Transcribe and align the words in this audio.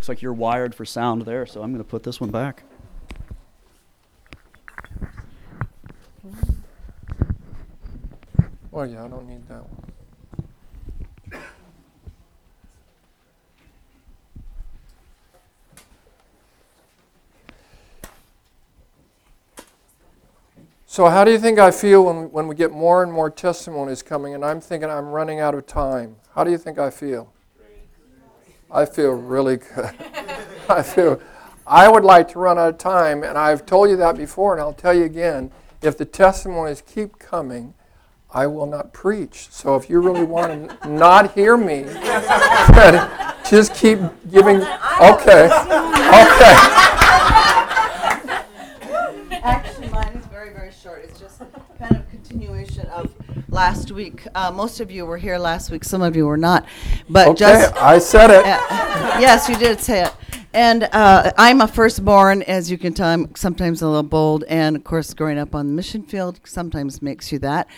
Looks 0.00 0.08
like 0.08 0.22
you're 0.22 0.32
wired 0.32 0.74
for 0.74 0.86
sound 0.86 1.26
there, 1.26 1.44
so 1.44 1.62
I'm 1.62 1.74
going 1.74 1.84
to 1.84 1.86
put 1.86 2.04
this 2.04 2.22
one 2.22 2.30
back. 2.30 2.62
Well, 8.70 8.86
yeah, 8.86 9.04
I 9.04 9.08
don't 9.08 9.28
need 9.28 9.46
that 9.48 9.62
one. 9.68 11.42
So, 20.86 21.10
how 21.10 21.24
do 21.24 21.30
you 21.30 21.38
think 21.38 21.58
I 21.58 21.70
feel 21.70 22.06
when, 22.06 22.32
when 22.32 22.48
we 22.48 22.54
get 22.54 22.72
more 22.72 23.02
and 23.02 23.12
more 23.12 23.28
testimonies 23.28 24.02
coming 24.02 24.34
and 24.34 24.42
I'm 24.42 24.62
thinking 24.62 24.88
I'm 24.88 25.10
running 25.10 25.40
out 25.40 25.54
of 25.54 25.66
time? 25.66 26.16
How 26.34 26.42
do 26.42 26.50
you 26.50 26.56
think 26.56 26.78
I 26.78 26.88
feel? 26.88 27.30
I 28.72 28.84
feel 28.84 29.10
really 29.10 29.56
good. 29.56 29.94
I 30.68 30.82
feel 30.82 31.20
I 31.66 31.88
would 31.88 32.04
like 32.04 32.28
to 32.28 32.38
run 32.38 32.58
out 32.58 32.68
of 32.68 32.78
time, 32.78 33.22
and 33.22 33.36
I've 33.36 33.66
told 33.66 33.90
you 33.90 33.96
that 33.96 34.16
before, 34.16 34.52
and 34.52 34.60
I'll 34.60 34.72
tell 34.72 34.94
you 34.94 35.04
again. 35.04 35.50
If 35.82 35.96
the 35.96 36.04
testimonies 36.04 36.82
keep 36.82 37.18
coming, 37.18 37.74
I 38.32 38.46
will 38.46 38.66
not 38.66 38.92
preach. 38.92 39.48
So 39.50 39.76
if 39.76 39.88
you 39.90 40.00
really 40.00 40.24
want 40.24 40.70
to 40.82 40.88
not 40.90 41.34
hear 41.34 41.56
me, 41.56 41.84
just 43.48 43.74
keep 43.74 43.98
giving. 44.30 44.56
Okay. 45.00 45.46
Okay. 45.46 46.54
Actually, 49.42 49.88
mine 49.88 50.12
is 50.14 50.26
very, 50.26 50.52
very 50.52 50.70
short. 50.70 51.02
It's 51.04 51.18
just 51.18 51.40
kind 51.78 51.96
of 51.96 52.08
continuation 52.10 52.86
of 52.88 53.12
last 53.48 53.92
week. 53.92 54.26
Uh, 54.34 54.50
most 54.50 54.80
of 54.80 54.90
you 54.90 55.06
were 55.06 55.18
here 55.18 55.38
last 55.38 55.70
week. 55.70 55.84
Some 55.84 56.02
of 56.02 56.16
you 56.16 56.26
were 56.26 56.36
not. 56.36 56.66
But 57.08 57.28
Okay, 57.28 57.38
just 57.38 57.74
I 57.76 57.98
said 57.98 58.30
it. 58.30 58.44
uh, 58.44 59.18
yes, 59.20 59.48
you 59.48 59.56
did 59.56 59.80
say 59.80 60.04
it. 60.04 60.12
And 60.52 60.84
uh, 60.92 61.30
I'm 61.38 61.60
a 61.60 61.68
firstborn, 61.68 62.42
as 62.42 62.70
you 62.72 62.76
can 62.78 62.92
tell. 62.92 63.06
I'm 63.08 63.32
sometimes 63.36 63.82
a 63.82 63.86
little 63.86 64.02
bold, 64.02 64.42
and 64.48 64.74
of 64.74 64.82
course, 64.82 65.14
growing 65.14 65.38
up 65.38 65.54
on 65.54 65.68
the 65.68 65.72
mission 65.72 66.02
field 66.02 66.40
sometimes 66.44 67.00
makes 67.00 67.30
you 67.30 67.38
that. 67.38 67.68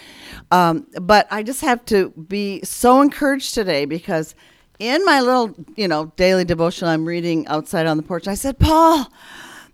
Um, 0.50 0.86
but 1.00 1.26
I 1.30 1.42
just 1.42 1.60
have 1.60 1.84
to 1.86 2.10
be 2.10 2.62
so 2.62 3.02
encouraged 3.02 3.52
today 3.52 3.84
because 3.84 4.34
in 4.78 5.04
my 5.04 5.20
little, 5.20 5.54
you 5.76 5.86
know, 5.86 6.12
daily 6.16 6.46
devotion 6.46 6.88
I'm 6.88 7.04
reading 7.04 7.46
outside 7.46 7.86
on 7.86 7.98
the 7.98 8.02
porch, 8.02 8.26
I 8.26 8.34
said, 8.34 8.58
Paul. 8.58 9.06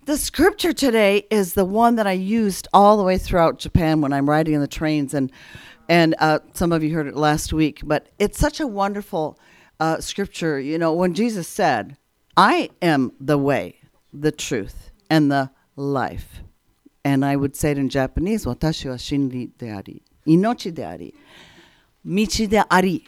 The 0.09 0.17
scripture 0.17 0.73
today 0.73 1.27
is 1.31 1.53
the 1.53 1.67
one 1.67 1.97
that 1.97 2.07
I 2.07 2.13
used 2.13 2.67
all 2.73 2.97
the 2.97 3.03
way 3.03 3.19
throughout 3.19 3.59
Japan 3.59 4.01
when 4.01 4.11
I'm 4.11 4.27
riding 4.27 4.55
in 4.55 4.63
the 4.63 4.67
trains, 4.67 5.13
and 5.13 5.31
and 5.87 6.15
uh, 6.19 6.39
some 6.55 6.73
of 6.73 6.83
you 6.83 6.95
heard 6.95 7.09
it 7.09 7.15
last 7.15 7.53
week. 7.53 7.83
But 7.85 8.09
it's 8.19 8.39
such 8.39 8.59
a 8.59 8.67
wonderful 8.67 9.39
uh, 9.79 10.01
scripture. 10.01 10.59
You 10.59 10.79
know, 10.79 10.95
when 10.95 11.13
Jesus 11.13 11.47
said, 11.47 11.99
"I 12.39 12.71
am 12.81 13.13
the 13.21 13.37
way, 13.37 13.81
the 14.11 14.33
truth, 14.33 14.91
and 15.11 15.31
the 15.31 15.51
life," 15.77 16.41
and 17.05 17.23
I 17.23 17.37
would 17.37 17.55
say 17.55 17.73
it 17.73 17.77
in 17.77 17.91
Japanese, 17.91 18.47
"Watashi 18.47 18.89
wa 18.89 18.97
shinri 18.97 19.51
de 19.59 19.69
ari, 19.69 20.01
inochi 20.27 20.73
de 20.73 20.85
ari, 20.85 21.13
michi 22.03 22.49
de 22.49 22.65
ari," 22.71 23.05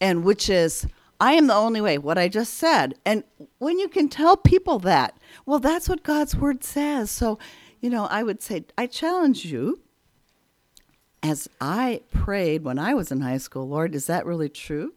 and 0.00 0.24
which 0.24 0.50
is 0.50 0.84
I 1.24 1.32
am 1.32 1.46
the 1.46 1.54
only 1.54 1.80
way, 1.80 1.96
what 1.96 2.18
I 2.18 2.28
just 2.28 2.52
said. 2.52 2.96
And 3.06 3.24
when 3.56 3.78
you 3.78 3.88
can 3.88 4.10
tell 4.10 4.36
people 4.36 4.78
that, 4.80 5.16
well, 5.46 5.58
that's 5.58 5.88
what 5.88 6.02
God's 6.02 6.36
word 6.36 6.62
says. 6.62 7.10
So, 7.10 7.38
you 7.80 7.88
know, 7.88 8.04
I 8.04 8.22
would 8.22 8.42
say, 8.42 8.66
I 8.76 8.86
challenge 8.86 9.46
you, 9.46 9.80
as 11.22 11.48
I 11.62 12.02
prayed 12.12 12.62
when 12.62 12.78
I 12.78 12.92
was 12.92 13.10
in 13.10 13.22
high 13.22 13.38
school, 13.38 13.66
Lord, 13.66 13.94
is 13.94 14.06
that 14.06 14.26
really 14.26 14.50
true 14.50 14.92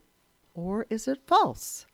or 0.54 0.86
is 0.90 1.08
it 1.08 1.20
false? 1.26 1.86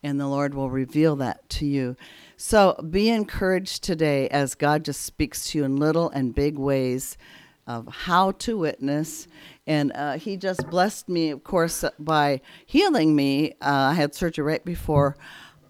And 0.00 0.20
the 0.20 0.28
Lord 0.28 0.54
will 0.54 0.70
reveal 0.70 1.16
that 1.16 1.48
to 1.48 1.66
you. 1.66 1.96
So 2.36 2.80
be 2.88 3.08
encouraged 3.08 3.82
today 3.82 4.28
as 4.28 4.54
God 4.54 4.84
just 4.84 5.00
speaks 5.00 5.50
to 5.50 5.58
you 5.58 5.64
in 5.64 5.74
little 5.74 6.08
and 6.10 6.36
big 6.36 6.56
ways 6.56 7.18
of 7.66 7.86
how 7.88 8.32
to 8.32 8.58
witness. 8.58 9.28
And 9.66 9.92
uh, 9.92 10.18
He 10.18 10.36
just 10.36 10.68
blessed 10.68 11.08
me, 11.08 11.30
of 11.30 11.44
course, 11.44 11.84
by 11.98 12.40
healing 12.66 13.14
me. 13.14 13.52
Uh, 13.60 13.90
I 13.90 13.94
had 13.94 14.14
surgery 14.14 14.44
right 14.44 14.64
before 14.64 15.16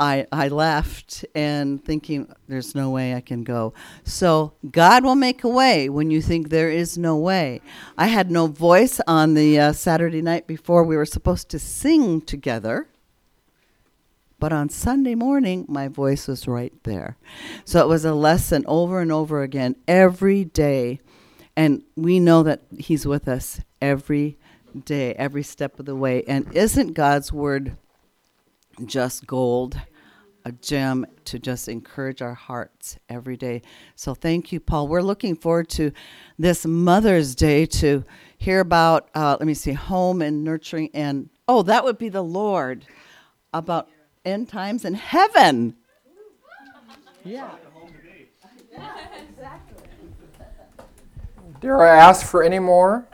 I, 0.03 0.27
I 0.33 0.49
left 0.49 1.25
and 1.35 1.85
thinking, 1.85 2.33
there's 2.49 2.75
no 2.75 2.91
way 2.91 3.15
I 3.15 3.21
can 3.21 3.45
go. 3.45 3.73
So 4.05 4.55
God 4.69 5.05
will 5.05 5.15
make 5.15 5.45
a 5.45 5.49
way 5.49 5.89
when 5.89 6.11
you 6.11 6.21
think 6.21 6.49
there 6.49 6.71
is 6.71 6.99
no 6.99 7.17
way. 7.17 7.61
I 7.97 8.09
had 8.09 8.31
no 8.31 8.49
voice 8.49 9.01
on 9.07 9.35
the 9.35 9.61
uh, 9.61 9.73
Saturday 9.73 10.21
night 10.21 10.49
before 10.49 10.83
we 10.83 10.97
were 10.97 11.07
supposed 11.07 11.51
to 11.51 11.59
sing 11.61 12.21
together. 12.21 12.89
But 14.41 14.53
on 14.53 14.71
Sunday 14.71 15.15
morning, 15.15 15.67
my 15.69 15.87
voice 15.87 16.27
was 16.27 16.49
right 16.49 16.73
there. 16.83 17.17
So 17.65 17.81
it 17.81 17.87
was 17.87 18.05
a 18.05 18.13
lesson 18.13 18.65
over 18.67 19.01
and 19.01 19.13
over 19.13 19.43
again 19.43 19.77
every 19.87 20.45
day. 20.45 20.99
And 21.57 21.83
we 21.97 22.19
know 22.19 22.43
that 22.43 22.63
He's 22.79 23.07
with 23.07 23.29
us 23.29 23.61
every 23.81 24.39
day, 24.85 25.15
every 25.15 25.43
step 25.43 25.79
of 25.79 25.87
the 25.87 25.97
way. 25.97 26.23
And 26.25 26.51
isn't 26.55 26.95
God's 26.95 27.33
word 27.33 27.77
just 28.85 29.27
gold? 29.27 29.79
A 30.45 30.51
gem 30.51 31.07
to 31.27 31.39
just 31.39 31.69
encourage 31.69 32.21
our 32.21 32.35
hearts 32.35 32.99
every 33.09 33.37
day. 33.37 33.63
So 33.95 34.13
thank 34.13 34.51
you, 34.51 34.59
Paul. 34.59 34.89
We're 34.89 35.01
looking 35.01 35.37
forward 35.37 35.69
to 35.71 35.93
this 36.37 36.67
Mother's 36.67 37.37
Day 37.37 37.65
to 37.67 38.03
hear 38.39 38.59
about, 38.59 39.09
uh, 39.15 39.37
let 39.39 39.47
me 39.47 39.55
see, 39.55 39.73
home 39.73 40.21
and 40.21 40.43
nurturing. 40.43 40.91
And 40.95 41.31
oh, 41.47 41.63
that 41.63 41.85
would 41.85 41.97
be 41.97 42.09
the 42.09 42.25
Lord 42.25 42.87
about 43.53 43.89
end 44.25 44.49
times 44.49 44.85
in 44.85 44.95
heaven. 44.95 45.77
Yeah. 47.25 47.51
Dare 51.63 51.81
I 51.81 51.97
ask 51.97 52.27
for 52.27 52.43
any 52.43 52.59
more? 52.59 53.07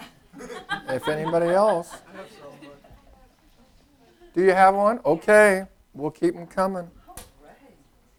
If 0.88 1.06
anybody 1.06 1.48
else. 1.48 1.92
Do 4.32 4.42
you 4.42 4.52
have 4.52 4.74
one? 4.74 5.00
Okay, 5.04 5.64
we'll 5.92 6.10
keep 6.10 6.34
them 6.34 6.46
coming. 6.46 6.90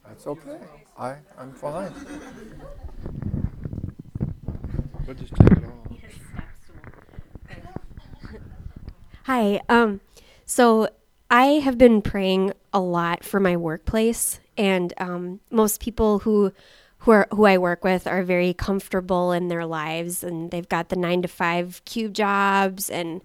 That's 0.07 0.28
okay. 0.28 0.59
I, 0.95 1.16
I'm 1.35 1.51
fine. 1.53 1.91
We'll 5.07 5.16
just 5.16 5.35
take 5.35 5.51
it 5.51 5.63
all. 5.63 5.97
Hi. 9.23 9.62
Um, 9.68 10.00
so 10.45 10.89
I 11.31 11.45
have 11.45 11.79
been 11.79 12.03
praying 12.03 12.53
a 12.72 12.79
lot 12.79 13.23
for 13.23 13.39
my 13.39 13.57
workplace, 13.57 14.39
and 14.57 14.94
um, 14.97 15.39
most 15.50 15.81
people 15.81 16.19
who 16.19 16.53
who 17.00 17.12
are 17.12 17.28
who 17.32 17.46
I 17.46 17.58
work 17.58 17.84
with 17.84 18.08
are 18.08 18.24
very 18.24 18.54
comfortable 18.54 19.32
in 19.32 19.48
their 19.48 19.66
lives, 19.66 20.24
and 20.24 20.52
they've 20.52 20.68
got 20.68 20.90
the 20.90 20.96
nine 20.96 21.22
to 21.22 21.28
five 21.28 21.82
cube 21.86 22.14
jobs, 22.14 22.90
and 22.90 23.22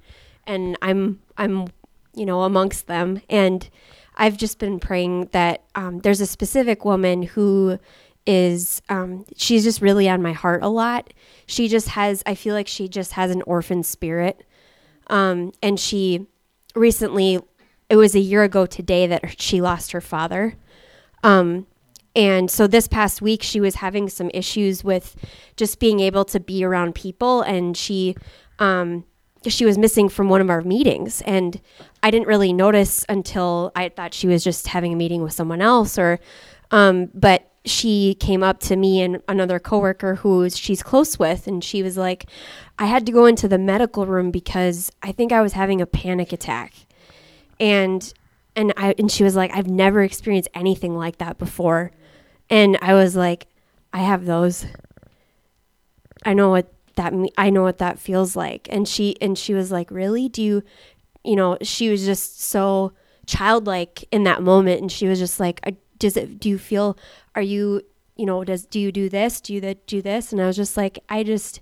and 0.47 0.77
I'm 0.81 1.21
I'm 1.37 1.69
you 2.15 2.25
know 2.27 2.43
amongst 2.43 2.87
them, 2.87 3.21
and 3.29 3.69
I've 4.17 4.37
just 4.37 4.59
been 4.59 4.79
praying 4.79 5.27
that 5.33 5.65
um, 5.75 5.99
there's 6.01 6.21
a 6.21 6.27
specific 6.27 6.85
woman 6.85 7.23
who 7.23 7.79
is 8.27 8.81
um, 8.89 9.25
she's 9.37 9.65
just 9.65 9.81
really 9.81 10.09
on 10.09 10.23
my 10.23 10.33
heart 10.33 10.63
a 10.63 10.69
lot. 10.69 11.13
She 11.47 11.67
just 11.69 11.89
has 11.89 12.23
I 12.27 12.37
feel 12.37 12.55
like 12.55 12.69
she 12.69 12.89
just 12.89 13.13
has 13.13 13.31
an 13.33 13.43
orphan 13.43 13.83
spirit, 13.83 14.47
um, 15.09 15.53
and 15.63 15.81
she 15.81 16.27
recently 16.77 17.41
it 17.91 17.97
was 17.97 18.15
a 18.15 18.21
year 18.21 18.45
ago 18.45 18.67
today 18.67 19.09
that 19.09 19.41
she 19.41 19.61
lost 19.61 19.93
her 19.93 20.01
father. 20.01 20.55
Um, 21.25 21.67
and 22.17 22.51
so 22.51 22.67
this 22.67 22.87
past 22.87 23.21
week, 23.21 23.43
she 23.43 23.61
was 23.61 23.77
having 23.77 24.09
some 24.09 24.31
issues 24.33 24.85
with 24.85 25.17
just 25.57 25.81
being 25.81 26.01
able 26.01 26.25
to 26.27 26.39
be 26.39 26.65
around 26.65 26.95
people, 26.95 27.43
and 27.43 27.77
she 27.77 28.15
um, 28.59 29.05
she 29.47 29.65
was 29.65 29.77
missing 29.77 30.09
from 30.09 30.29
one 30.29 30.41
of 30.41 30.49
our 30.49 30.63
meetings, 30.63 31.23
and 31.23 31.61
I 32.03 32.11
didn't 32.11 32.29
really 32.29 32.53
notice 32.53 33.05
until 33.09 33.73
I 33.75 33.89
thought 33.89 34.15
she 34.15 34.29
was 34.29 34.45
just 34.45 34.69
having 34.69 34.93
a 34.93 34.97
meeting 34.97 35.23
with 35.23 35.33
someone 35.33 35.61
else, 35.61 35.99
or 35.99 36.21
um, 36.71 37.11
but 37.15 37.51
she 37.65 38.15
came 38.21 38.43
up 38.43 38.61
to 38.61 38.77
me 38.77 39.01
and 39.01 39.23
another 39.27 39.59
coworker 39.59 40.17
who 40.17 40.49
she's 40.51 40.83
close 40.83 41.19
with, 41.19 41.49
and 41.49 41.65
she 41.65 41.83
was 41.83 41.97
like, 41.97 42.27
"I 42.79 42.87
had 42.87 43.07
to 43.07 43.13
go 43.13 43.27
into 43.27 43.49
the 43.49 43.59
medical 43.59 44.07
room 44.07 44.31
because 44.31 44.93
I 45.03 45.11
think 45.11 45.33
I 45.33 45.43
was 45.43 45.55
having 45.55 45.81
a 45.81 45.87
panic 45.87 46.33
attack," 46.33 46.75
and 47.59 48.13
and 48.55 48.73
I 48.77 48.95
and 48.99 49.11
she 49.11 49.25
was 49.25 49.35
like, 49.35 49.51
"I've 49.53 49.69
never 49.69 50.03
experienced 50.03 50.49
anything 50.55 50.97
like 50.97 51.19
that 51.19 51.39
before." 51.39 51.91
And 52.51 52.79
I 52.83 52.95
was 52.95 53.17
like, 53.17 53.47
I 53.93 53.99
have 53.99 54.27
those. 54.27 54.67
I 56.25 56.35
know 56.35 56.51
what 56.51 56.73
that 56.97 57.13
me- 57.13 57.33
I 57.37 57.51
know 57.51 57.63
what 57.63 57.79
that 57.79 57.99
feels 57.99 58.37
like. 58.37 58.69
And 58.71 58.87
she 58.89 59.17
and 59.21 59.37
she 59.37 59.55
was 59.55 59.71
like, 59.73 59.91
"Really? 59.91 60.29
Do 60.29 60.43
you 60.43 60.63
you 61.25 61.37
know, 61.37 61.57
she 61.63 61.89
was 61.91 62.05
just 62.05 62.43
so 62.43 62.93
childlike 63.27 64.05
in 64.13 64.25
that 64.25 64.43
moment 64.43 64.81
and 64.83 64.93
she 64.93 65.07
was 65.09 65.19
just 65.19 65.41
like, 65.41 65.61
"I- 65.67 65.77
"Does 65.99 66.17
it 66.17 66.39
do 66.41 66.49
you 66.49 66.59
feel 66.59 66.99
are 67.35 67.43
you, 67.43 67.83
you 68.17 68.27
know, 68.27 68.45
does 68.45 68.67
do 68.67 68.79
you 68.81 68.93
do 68.93 69.09
this? 69.09 69.41
Do 69.41 69.55
you 69.55 69.61
that 69.63 69.87
do 69.87 70.03
this?" 70.03 70.33
And 70.33 70.41
I 70.41 70.47
was 70.47 70.57
just 70.57 70.77
like, 70.77 70.99
"I 71.09 71.23
just 71.25 71.61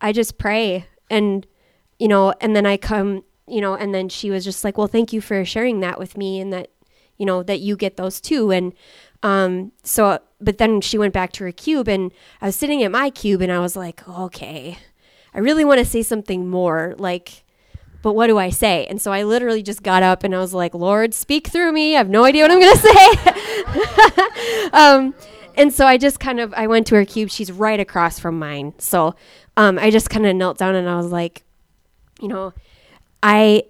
I 0.00 0.12
just 0.12 0.38
pray." 0.38 0.86
And 1.10 1.46
you 1.98 2.08
know, 2.08 2.34
and 2.40 2.56
then 2.56 2.66
I 2.66 2.76
come, 2.76 3.24
you 3.46 3.60
know, 3.60 3.74
and 3.74 3.94
then 3.94 4.08
she 4.08 4.30
was 4.30 4.44
just 4.44 4.64
like, 4.64 4.78
"Well, 4.78 4.88
thank 4.88 5.12
you 5.12 5.20
for 5.20 5.44
sharing 5.44 5.80
that 5.80 5.98
with 5.98 6.16
me 6.16 6.40
and 6.40 6.52
that 6.52 6.70
you 7.18 7.26
know, 7.26 7.44
that 7.44 7.60
you 7.60 7.76
get 7.76 7.96
those 7.96 8.20
too. 8.20 8.50
And 8.50 8.72
um, 9.24 9.72
so, 9.82 10.20
but 10.38 10.58
then 10.58 10.82
she 10.82 10.98
went 10.98 11.14
back 11.14 11.32
to 11.32 11.44
her 11.44 11.50
cube, 11.50 11.88
and 11.88 12.12
I 12.42 12.46
was 12.46 12.56
sitting 12.56 12.82
at 12.82 12.92
my 12.92 13.08
cube, 13.08 13.40
and 13.40 13.50
I 13.50 13.58
was 13.58 13.74
like, 13.74 14.06
okay, 14.06 14.78
I 15.34 15.38
really 15.38 15.64
want 15.64 15.78
to 15.78 15.84
say 15.84 16.02
something 16.02 16.46
more, 16.46 16.94
like, 16.98 17.42
but 18.02 18.12
what 18.12 18.26
do 18.26 18.36
I 18.36 18.50
say? 18.50 18.86
And 18.86 19.00
so 19.00 19.12
I 19.12 19.22
literally 19.22 19.62
just 19.62 19.82
got 19.82 20.02
up 20.02 20.24
and 20.24 20.34
I 20.34 20.38
was 20.38 20.52
like, 20.52 20.74
Lord, 20.74 21.14
speak 21.14 21.48
through 21.48 21.72
me. 21.72 21.94
I 21.94 21.98
have 21.98 22.10
no 22.10 22.22
idea 22.24 22.44
what 22.44 22.50
I'm 22.50 22.60
going 22.60 22.76
to 22.76 24.12
say. 24.12 24.70
um, 24.74 25.14
and 25.56 25.72
so 25.72 25.86
I 25.86 25.96
just 25.96 26.20
kind 26.20 26.38
of 26.38 26.52
I 26.52 26.66
went 26.66 26.86
to 26.88 26.96
her 26.96 27.06
cube. 27.06 27.30
She's 27.30 27.50
right 27.50 27.80
across 27.80 28.18
from 28.18 28.38
mine. 28.38 28.74
So 28.76 29.14
um, 29.56 29.78
I 29.78 29.90
just 29.90 30.10
kind 30.10 30.26
of 30.26 30.36
knelt 30.36 30.58
down 30.58 30.74
and 30.74 30.86
I 30.86 30.96
was 30.96 31.10
like, 31.10 31.44
you 32.20 32.28
know, 32.28 32.52
I 33.22 33.62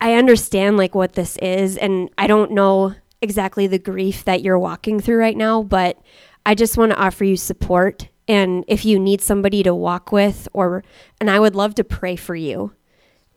I 0.00 0.14
understand 0.14 0.78
like 0.78 0.94
what 0.94 1.12
this 1.12 1.36
is, 1.36 1.76
and 1.76 2.08
I 2.16 2.28
don't 2.28 2.52
know 2.52 2.94
exactly 3.20 3.66
the 3.66 3.78
grief 3.78 4.24
that 4.24 4.42
you're 4.42 4.58
walking 4.58 5.00
through 5.00 5.18
right 5.18 5.36
now, 5.36 5.62
but 5.62 6.00
I 6.46 6.54
just 6.54 6.76
want 6.76 6.92
to 6.92 6.98
offer 6.98 7.24
you 7.24 7.36
support. 7.36 8.08
And 8.26 8.64
if 8.68 8.84
you 8.84 8.98
need 8.98 9.20
somebody 9.20 9.62
to 9.62 9.74
walk 9.74 10.12
with, 10.12 10.48
or 10.52 10.84
and 11.20 11.30
I 11.30 11.40
would 11.40 11.54
love 11.54 11.74
to 11.76 11.84
pray 11.84 12.16
for 12.16 12.34
you 12.34 12.72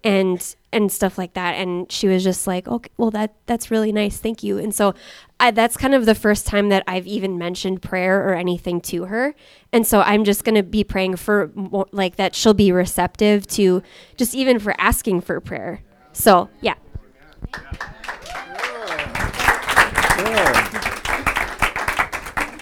and 0.04 0.56
and 0.74 0.92
stuff 0.92 1.18
like 1.18 1.34
that. 1.34 1.56
And 1.56 1.92
she 1.92 2.08
was 2.08 2.24
just 2.24 2.48
like 2.48 2.68
okay 2.68 2.90
well 2.98 3.12
that 3.12 3.36
that's 3.46 3.72
really 3.72 3.92
nice. 3.92 4.18
Thank 4.18 4.44
you. 4.44 4.58
And 4.58 4.74
so 4.74 4.94
I, 5.40 5.52
that's 5.52 5.78
kind 5.78 5.94
of 5.94 6.06
the 6.06 6.16
first 6.16 6.46
time 6.46 6.70
that 6.70 6.84
i've 6.88 7.08
even 7.08 7.38
mentioned 7.38 7.82
prayer 7.82 8.28
or 8.28 8.36
anything 8.36 8.82
to 8.82 9.06
her. 9.06 9.36
And 9.74 9.86
so 9.86 10.02
i'm 10.02 10.24
just 10.24 10.44
going 10.44 10.56
to 10.56 10.64
be 10.64 10.84
praying 10.84 11.16
for 11.18 11.52
more, 11.56 11.88
like 11.92 12.16
that 12.18 12.36
she'll 12.36 12.54
be 12.54 12.72
receptive 12.72 13.48
to 13.48 13.82
just 14.18 14.36
even 14.36 14.60
for 14.60 14.76
asking 14.80 15.22
for 15.22 15.40
prayer. 15.40 15.82
So 16.14 16.50
yeah 16.62 16.76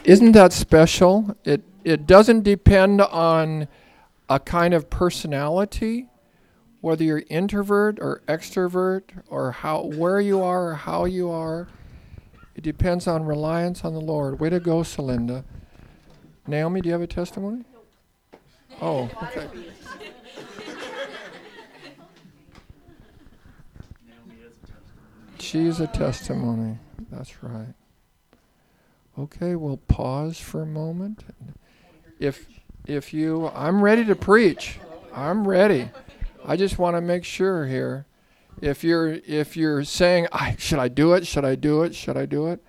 Isn't 0.03 0.31
that 0.31 0.53
special? 0.53 1.38
It 1.44 1.61
it 1.83 2.07
doesn't 2.07 2.44
depend 2.44 3.01
on 3.01 3.67
a 4.29 4.39
kind 4.39 4.73
of 4.73 4.89
personality, 4.89 6.07
whether 6.81 7.03
you're 7.03 7.23
introvert 7.29 8.00
or 8.00 8.21
extrovert 8.27 9.03
or 9.27 9.51
how 9.51 9.83
where 9.83 10.19
you 10.19 10.41
are 10.41 10.69
or 10.69 10.73
how 10.75 11.06
you 11.06 11.29
are. 11.29 11.67
It 12.56 12.63
depends 12.63 13.07
on 13.07 13.23
reliance 13.23 13.85
on 13.85 13.94
the 13.94 14.01
Lord. 14.01 14.39
Way 14.39 14.50
to 14.50 14.59
go, 14.59 14.79
Celinda. 14.79 15.44
Naomi, 16.47 16.81
do 16.81 16.88
you 16.89 16.94
have 16.94 17.01
a 17.01 17.07
testimony? 17.07 17.63
Oh, 18.81 19.09
okay. 19.23 19.47
She's 25.50 25.80
a 25.80 25.88
testimony. 25.88 26.78
That's 27.10 27.42
right. 27.42 27.74
Okay, 29.18 29.56
we'll 29.56 29.78
pause 29.78 30.40
for 30.40 30.62
a 30.62 30.66
moment. 30.68 31.24
If 32.19 32.46
if 32.86 33.16
you 33.16 33.48
I'm 33.56 33.84
ready 33.84 34.06
to 34.06 34.16
preach. 34.16 34.80
I'm 35.12 35.48
ready. 35.48 35.90
I 36.46 36.56
just 36.56 36.78
want 36.78 36.98
to 36.98 37.01
make 37.01 37.25
sure 37.25 37.66
here. 37.66 38.06
If 38.62 38.84
you're 38.84 39.07
if 39.25 39.57
you're 39.57 39.84
saying, 39.84 40.28
I, 40.31 40.56
should 40.60 40.78
I 40.78 40.88
do 40.88 41.13
it? 41.13 41.25
Should 41.25 41.46
I 41.46 41.56
do 41.56 41.81
it? 41.81 41.95
Should 41.95 42.16
I 42.16 42.28
do 42.28 42.45
it? 42.50 42.63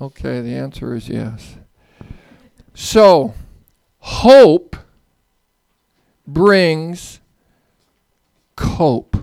Okay, 0.00 0.42
the 0.42 0.54
answer 0.54 0.94
is 0.94 1.08
yes. 1.08 1.56
So, 2.72 3.34
hope 3.98 4.76
brings 6.24 7.18
cope. 8.54 9.13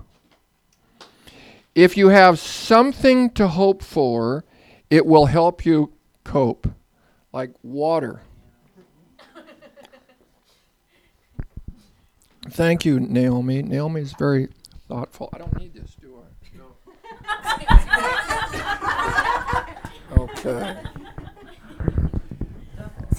If 1.73 1.95
you 1.95 2.09
have 2.09 2.37
something 2.37 3.29
to 3.31 3.47
hope 3.47 3.81
for, 3.81 4.43
it 4.89 5.05
will 5.05 5.27
help 5.27 5.65
you 5.65 5.93
cope, 6.23 6.67
like 7.31 7.51
water. 7.63 8.21
Thank 12.49 12.85
you, 12.85 12.99
Naomi. 12.99 13.61
Naomi 13.61 14.01
is 14.01 14.13
very 14.13 14.49
thoughtful. 14.89 15.29
I 15.31 15.37
don't 15.37 15.57
need 15.57 15.73
this, 15.73 15.95
do 16.01 16.17
I? 16.17 16.31
okay. 20.17 20.77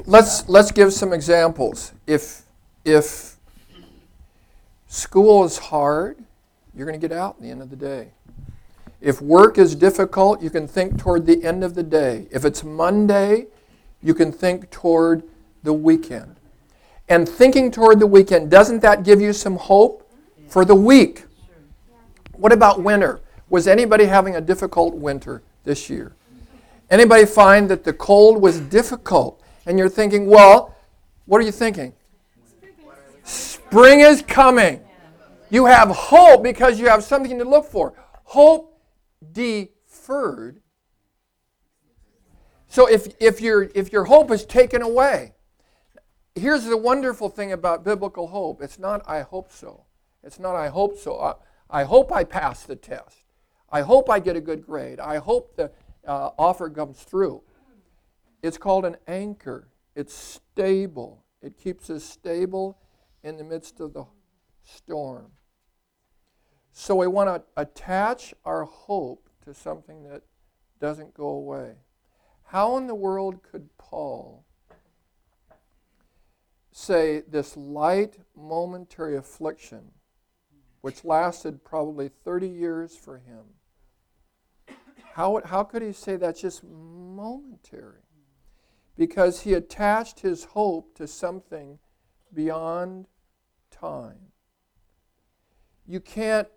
Let's 0.05 0.47
let's 0.49 0.73
give 0.73 0.93
some 0.93 1.13
examples. 1.13 1.93
If 2.07 2.43
if 2.85 3.37
school 4.89 5.45
is 5.45 5.57
hard, 5.57 6.19
you're 6.75 6.87
going 6.87 7.01
to 7.01 7.09
get 7.09 7.17
out 7.17 7.37
at 7.37 7.43
the 7.43 7.51
end 7.51 7.63
of 7.63 7.71
the 7.71 7.77
day. 7.77 8.11
If 9.03 9.21
work 9.21 9.59
is 9.59 9.75
difficult, 9.75 10.41
you 10.41 10.49
can 10.49 10.69
think 10.69 10.97
toward 10.97 11.27
the 11.27 11.45
end 11.45 11.65
of 11.65 11.75
the 11.75 11.83
day. 11.83 12.29
If 12.31 12.45
it's 12.45 12.63
Monday, 12.63 13.49
you 14.01 14.15
can 14.15 14.31
think 14.31 14.71
toward 14.71 15.25
the 15.65 15.73
weekend. 15.73 16.37
And 17.09 17.29
thinking 17.29 17.73
toward 17.73 17.99
the 17.99 18.07
weekend, 18.07 18.49
doesn't 18.49 18.81
that 18.83 19.03
give 19.03 19.21
you 19.21 19.33
some 19.33 19.57
hope 19.57 20.09
for 20.47 20.65
the 20.65 20.77
week? 20.77 21.25
What 22.35 22.53
about 22.53 22.81
winter? 22.81 23.21
Was 23.51 23.67
anybody 23.67 24.05
having 24.05 24.37
a 24.37 24.41
difficult 24.41 24.95
winter 24.95 25.43
this 25.65 25.91
year? 25.91 26.13
Anybody 26.89 27.27
find 27.27 27.69
that 27.71 27.83
the 27.83 27.93
cold 27.93 28.41
was 28.41 28.61
difficult? 28.61 29.43
And 29.67 29.81
you're 29.81 29.89
thinking, 29.89 30.29
well, 30.29 30.77
what 31.27 31.41
are 31.41 31.45
you 31.45 31.53
thinking? 31.53 31.93
Spring 33.25 34.01
is 34.01 34.23
coming. 34.23 34.81
You 35.51 35.65
have 35.67 35.89
hope 35.89 36.45
because 36.45 36.79
you 36.79 36.87
have 36.87 37.03
something 37.03 37.37
to 37.39 37.45
look 37.45 37.65
for. 37.65 37.95
Hope 38.25 38.72
deferred. 39.33 40.61
So 42.69 42.89
if, 42.89 43.09
if, 43.21 43.41
your, 43.41 43.71
if 43.75 43.93
your 43.93 44.05
hope 44.05 44.31
is 44.31 44.45
taken 44.45 44.83
away, 44.83 45.35
here's 46.35 46.65
the 46.65 46.77
wonderful 46.77 47.29
thing 47.29 47.53
about 47.53 47.85
biblical 47.85 48.29
hope 48.29 48.63
it's 48.63 48.79
not, 48.79 49.03
I 49.07 49.21
hope 49.21 49.53
so. 49.53 49.85
It's 50.25 50.39
not, 50.39 50.55
I 50.57 50.69
hope 50.69 50.99
so. 50.99 51.19
I, 51.19 51.35
I 51.69 51.85
hope 51.85 52.13
I 52.13 52.25
pass 52.25 52.65
the 52.65 52.77
test. 52.77 53.25
I 53.71 53.81
hope 53.81 54.11
I 54.11 54.21
get 54.21 54.37
a 54.37 54.41
good 54.41 54.65
grade. 54.65 55.01
I 55.01 55.17
hope 55.17 55.57
the 55.57 55.71
uh, 56.07 56.31
offer 56.39 56.69
comes 56.69 56.99
through. 57.01 57.43
It's 58.43 58.59
called 58.59 58.85
an 58.85 58.97
anchor. 59.07 59.69
It's 59.95 60.15
stable. 60.15 61.25
It 61.43 61.59
keeps 61.59 61.91
us 61.91 62.05
stable 62.05 62.79
in 63.23 63.37
the 63.37 63.45
midst 63.45 63.81
of 63.81 63.95
the 63.95 64.05
storm. 64.65 65.33
So 66.73 66.97
we 66.97 67.07
want 67.07 67.29
to 67.29 67.43
attach 67.61 68.35
our 68.45 68.65
hope 68.65 69.29
to 69.45 69.53
something 69.53 70.05
that 70.05 70.23
doesn't 70.81 71.15
go 71.15 71.29
away. 71.29 71.75
How 72.45 72.77
in 72.79 72.87
the 72.87 72.95
world 72.95 73.43
could 73.43 73.69
Paul 73.79 74.45
say 76.73 77.23
this 77.29 77.57
light 77.57 78.19
momentary 78.35 79.17
affliction, 79.17 79.93
which 80.81 81.05
lasted 81.05 81.63
probably 81.63 82.09
30 82.09 82.49
years 82.49 82.97
for 82.97 83.19
him, 83.19 83.45
how, 85.13 85.43
how 85.45 85.63
could 85.63 85.83
he 85.83 85.93
say 85.93 86.17
that's 86.17 86.41
just 86.41 86.65
momentary? 86.65 88.01
Because 88.97 89.43
he 89.43 89.53
attached 89.53 90.21
his 90.21 90.45
hope 90.45 90.95
to 90.97 91.07
something 91.07 91.79
beyond 92.33 93.07
time. 93.71 94.33
You 95.87 96.01
can't 96.01 96.49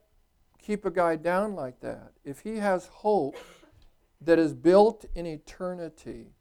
keep 0.65 0.85
a 0.85 0.91
guy 0.91 1.15
down 1.15 1.55
like 1.55 1.79
that. 1.81 2.11
If 2.23 2.39
he 2.39 2.57
has 2.57 2.87
hope 2.87 3.35
that 4.21 4.39
is 4.39 4.53
built 4.53 5.05
in 5.13 5.27
eternity, 5.27 6.31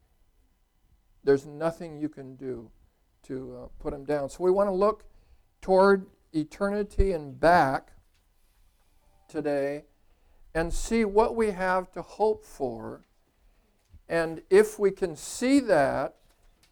there's 1.23 1.45
nothing 1.47 1.99
you 1.99 2.09
can 2.09 2.37
do 2.37 2.71
to 3.25 3.57
uh, 3.57 3.66
put 3.78 3.93
him 3.93 4.04
down. 4.04 4.31
So 4.31 4.43
we 4.43 4.50
want 4.50 4.69
to 4.69 4.75
look 4.75 5.04
toward 5.61 6.07
eternity 6.33 7.12
and 7.12 7.38
back 7.38 7.93
today 9.28 9.85
and 10.54 10.73
see 10.73 11.04
what 11.04 11.37
we 11.37 11.50
have 11.50 11.90
to 11.93 12.02
hope 12.02 12.45
for. 12.45 13.04
And 14.09 14.43
if 14.50 14.78
we 14.78 14.90
can 14.90 15.16
see 15.16 15.61
that, 15.61 16.16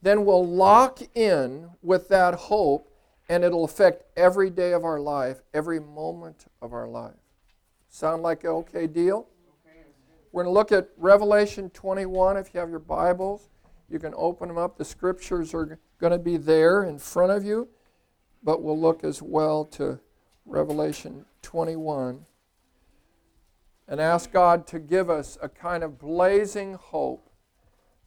then 0.00 0.24
we'll 0.24 0.46
lock 0.46 1.00
in 1.14 1.70
with 1.82 2.08
that 2.08 2.34
hope 2.34 2.88
and 3.28 3.44
it'll 3.44 3.64
affect 3.64 4.04
every 4.16 4.50
day 4.50 4.72
of 4.72 4.84
our 4.84 5.00
life, 5.00 5.42
every 5.54 5.80
moment 5.80 6.46
of 6.60 6.72
our 6.72 6.88
life. 6.88 7.21
Sound 7.94 8.22
like 8.22 8.44
an 8.44 8.50
okay 8.50 8.86
deal? 8.86 9.28
We're 10.32 10.44
going 10.44 10.54
to 10.54 10.58
look 10.58 10.72
at 10.72 10.88
Revelation 10.96 11.68
21. 11.68 12.38
If 12.38 12.54
you 12.54 12.60
have 12.60 12.70
your 12.70 12.78
Bibles, 12.78 13.50
you 13.90 13.98
can 13.98 14.14
open 14.16 14.48
them 14.48 14.56
up. 14.56 14.78
The 14.78 14.84
scriptures 14.84 15.52
are 15.52 15.78
going 16.00 16.12
to 16.12 16.18
be 16.18 16.38
there 16.38 16.84
in 16.84 16.98
front 16.98 17.32
of 17.32 17.44
you, 17.44 17.68
but 18.42 18.62
we'll 18.62 18.80
look 18.80 19.04
as 19.04 19.20
well 19.20 19.66
to 19.66 20.00
Revelation 20.46 21.26
21 21.42 22.24
and 23.86 24.00
ask 24.00 24.32
God 24.32 24.66
to 24.68 24.78
give 24.78 25.10
us 25.10 25.36
a 25.42 25.48
kind 25.50 25.84
of 25.84 25.98
blazing 25.98 26.72
hope 26.72 27.28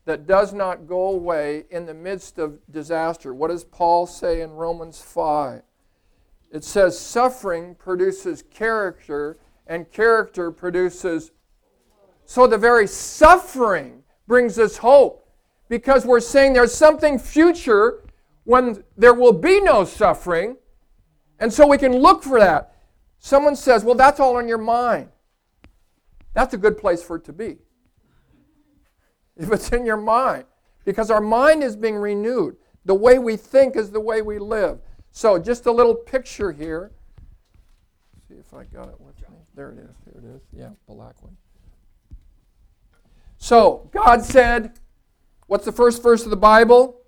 that 0.06 0.26
does 0.26 0.52
not 0.52 0.88
go 0.88 1.10
away 1.10 1.66
in 1.70 1.86
the 1.86 1.94
midst 1.94 2.40
of 2.40 2.58
disaster. 2.72 3.36
What 3.36 3.50
does 3.50 3.64
Paul 3.64 4.08
say 4.08 4.42
in 4.42 4.50
Romans 4.50 5.00
5? 5.00 5.62
It 6.52 6.64
says, 6.64 6.98
Suffering 6.98 7.76
produces 7.76 8.42
character, 8.42 9.38
and 9.68 9.92
character 9.92 10.52
produces 10.52 11.32
So 12.26 12.48
the 12.48 12.58
very 12.58 12.88
suffering 12.88 14.04
brings 14.28 14.58
us 14.58 14.78
hope 14.78 15.28
because 15.70 16.06
we're 16.06 16.20
saying 16.20 16.54
there's 16.54 16.74
something 16.74 17.20
future 17.20 18.04
when 18.44 18.84
there 18.98 19.14
will 19.14 19.34
be 19.34 19.60
no 19.62 19.84
suffering. 19.84 20.58
And 21.40 21.52
so 21.52 21.68
we 21.68 21.78
can 21.78 21.98
look 21.98 22.24
for 22.24 22.40
that. 22.40 22.76
Someone 23.20 23.56
says, 23.56 23.84
Well, 23.84 23.96
that's 23.96 24.20
all 24.20 24.40
in 24.40 24.48
your 24.48 24.58
mind. 24.58 25.10
That's 26.34 26.54
a 26.54 26.58
good 26.58 26.78
place 26.78 27.04
for 27.04 27.18
it 27.18 27.26
to 27.26 27.34
be. 27.34 27.58
If 29.38 29.52
it's 29.52 29.70
in 29.70 29.86
your 29.86 29.98
mind, 29.98 30.46
because 30.86 31.12
our 31.12 31.22
mind 31.22 31.64
is 31.64 31.76
being 31.76 31.96
renewed. 31.96 32.56
The 32.86 32.96
way 32.96 33.18
we 33.20 33.36
think 33.36 33.76
is 33.76 33.92
the 33.92 34.00
way 34.00 34.22
we 34.22 34.38
live. 34.38 34.80
So, 35.12 35.40
just 35.40 35.66
a 35.66 35.72
little 35.72 35.96
picture 35.96 36.52
here. 36.52 36.92
See 38.28 38.36
if 38.36 38.54
I 38.54 38.64
got 38.66 38.90
it. 38.90 38.96
There 39.56 39.72
it 39.72 39.80
is. 39.80 39.96
There 40.06 40.22
it 40.22 40.36
is. 40.36 40.42
Yeah, 40.52 40.70
black 40.88 41.22
one. 41.24 41.38
So, 43.38 43.90
God 43.94 44.24
said, 44.24 44.74
what's 45.48 45.66
the 45.66 45.72
first 45.72 46.04
verse 46.04 46.24
of 46.24 46.30
the 46.30 46.38
Bible? 46.38 47.00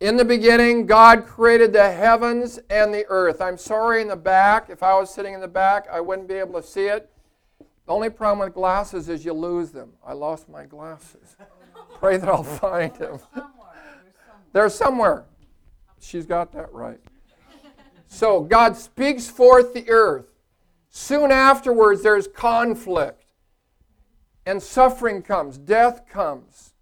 In 0.00 0.16
the 0.16 0.24
beginning, 0.24 0.86
God 0.86 1.26
created 1.26 1.72
the 1.72 1.90
heavens 1.90 2.58
and 2.70 2.92
the 2.92 3.04
earth. 3.08 3.40
I'm 3.40 3.58
sorry 3.58 4.02
in 4.02 4.08
the 4.08 4.16
back. 4.16 4.68
If 4.68 4.82
I 4.82 4.94
was 4.98 5.12
sitting 5.12 5.34
in 5.34 5.40
the 5.40 5.48
back, 5.48 5.86
I 5.90 6.00
wouldn't 6.00 6.28
be 6.28 6.34
able 6.34 6.60
to 6.60 6.66
see 6.66 6.86
it. 6.86 7.10
The 7.58 7.92
only 7.92 8.10
problem 8.10 8.46
with 8.46 8.54
glasses 8.54 9.08
is 9.08 9.24
you 9.24 9.32
lose 9.32 9.70
them. 9.70 9.92
I 10.04 10.12
lost 10.12 10.48
my 10.48 10.66
glasses. 10.66 11.36
Pray 11.94 12.16
that 12.16 12.28
I'll 12.28 12.42
find 12.42 12.94
them. 12.96 13.20
They're 14.52 14.68
somewhere. 14.68 15.24
She's 16.00 16.26
got 16.26 16.52
that 16.52 16.72
right. 16.72 17.00
So 18.08 18.40
God 18.40 18.76
speaks 18.76 19.28
forth 19.28 19.74
the 19.74 19.88
earth. 19.90 20.32
Soon 20.90 21.30
afterwards, 21.30 22.02
there's 22.02 22.28
conflict. 22.28 23.22
And 24.46 24.62
suffering 24.62 25.22
comes, 25.22 25.58
death 25.58 26.08
comes, 26.08 26.72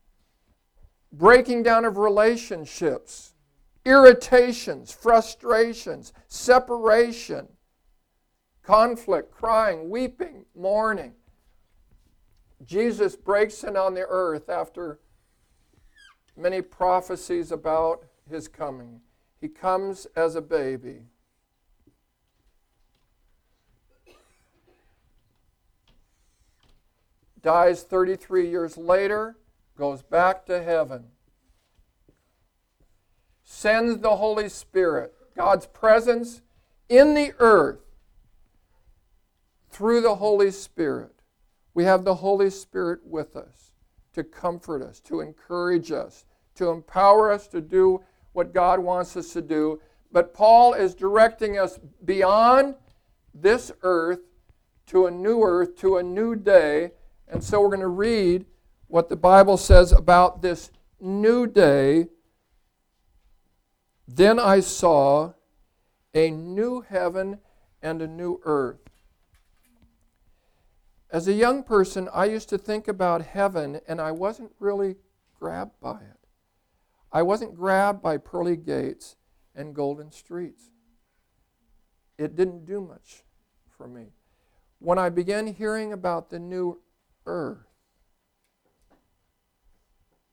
breaking 1.11 1.63
down 1.63 1.85
of 1.87 1.97
relationships, 1.97 3.33
irritations, 3.85 4.93
frustrations, 4.93 6.13
separation, 6.29 7.49
conflict, 8.63 9.31
crying, 9.31 9.89
weeping, 9.89 10.45
mourning. 10.55 11.15
Jesus 12.65 13.17
breaks 13.17 13.65
in 13.65 13.77
on 13.77 13.95
the 13.95 14.07
earth 14.09 14.49
after 14.49 15.01
many 16.37 16.63
prophecies 16.63 17.53
about 17.53 18.05
his 18.29 18.49
coming. 18.49 19.01
He 19.41 19.49
comes 19.49 20.07
as 20.17 20.35
a 20.35 20.41
baby. 20.41 21.03
Dies 27.45 27.83
33 27.83 28.49
years 28.49 28.79
later, 28.79 29.37
goes 29.77 30.03
back 30.03 30.47
to 30.47 30.63
heaven. 30.63 31.05
Sends 33.43 33.99
the 33.99 34.17
Holy 34.17 34.49
Spirit, 34.49 35.13
God's 35.37 35.67
presence 35.67 36.41
in 36.89 37.13
the 37.13 37.35
earth 37.39 37.81
through 39.69 40.01
the 40.01 40.15
Holy 40.15 40.51
Spirit. 40.51 41.21
We 41.75 41.85
have 41.85 42.05
the 42.05 42.15
Holy 42.15 42.49
Spirit 42.49 43.01
with 43.05 43.37
us 43.37 43.73
to 44.15 44.25
comfort 44.25 44.81
us, 44.81 44.99
to 45.01 45.21
encourage 45.21 45.93
us, 45.93 46.25
to 46.55 46.71
empower 46.71 47.31
us 47.31 47.47
to 47.49 47.61
do 47.61 48.03
what 48.33 48.55
God 48.55 48.81
wants 48.81 49.19
us 49.19 49.35
to 49.35 49.43
do. 49.43 49.83
But 50.11 50.33
Paul 50.33 50.73
is 50.73 50.95
directing 50.95 51.59
us 51.59 51.79
beyond 52.07 52.77
this 53.35 53.71
earth 53.83 54.21
to 54.87 55.05
a 55.05 55.11
new 55.11 55.43
earth, 55.43 55.77
to 55.81 55.99
a 55.99 56.03
new 56.03 56.35
day. 56.37 56.93
And 57.29 57.43
so 57.43 57.61
we're 57.61 57.69
going 57.69 57.81
to 57.81 57.89
read 57.89 58.47
what 58.89 59.09
the 59.09 59.17
Bible 59.17 59.57
says 59.57 59.93
about 59.93 60.43
this 60.43 60.71
new 61.01 61.47
day. 61.47 62.07
Then 64.07 64.39
I 64.39 64.61
saw 64.61 65.33
a 66.13 66.31
new 66.31 66.83
heaven 66.83 67.41
and 67.83 68.01
a 68.01 68.07
new 68.07 68.41
earth. 68.45 68.79
As 71.11 71.29
a 71.29 71.33
young 71.33 71.63
person, 71.63 72.09
I 72.13 72.25
used 72.27 72.49
to 72.49 72.59
think 72.59 72.89
about 72.89 73.23
heaven 73.23 73.81
and 73.87 74.01
I 74.01 74.11
wasn't 74.11 74.53
really 74.59 74.97
grabbed 75.39 75.81
by 75.81 75.99
it. 75.99 76.29
I 77.13 77.23
wasn't 77.23 77.55
grabbed 77.55 78.03
by 78.03 78.17
pearly 78.17 78.57
gates 78.57 79.17
and 79.55 79.75
golden 79.75 80.11
streets. 80.11 80.71
It 82.19 82.35
didn't 82.35 82.67
do 82.67 82.81
much 82.81 83.23
for 83.69 83.87
me. 83.87 84.13
When 84.81 84.99
I 84.99 85.09
began 85.09 85.47
hearing 85.47 85.93
about 85.93 86.31
the 86.31 86.39
new 86.39 86.81
earth, 87.27 87.67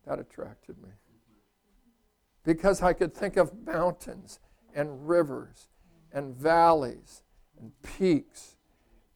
that 0.06 0.20
attracted 0.20 0.82
me. 0.82 0.90
Because 2.44 2.82
I 2.82 2.94
could 2.94 3.14
think 3.14 3.38
of 3.38 3.66
mountains 3.66 4.40
and 4.74 5.08
rivers 5.08 5.68
and 6.12 6.36
valleys 6.36 7.24
and 7.60 7.72
peaks 7.84 8.58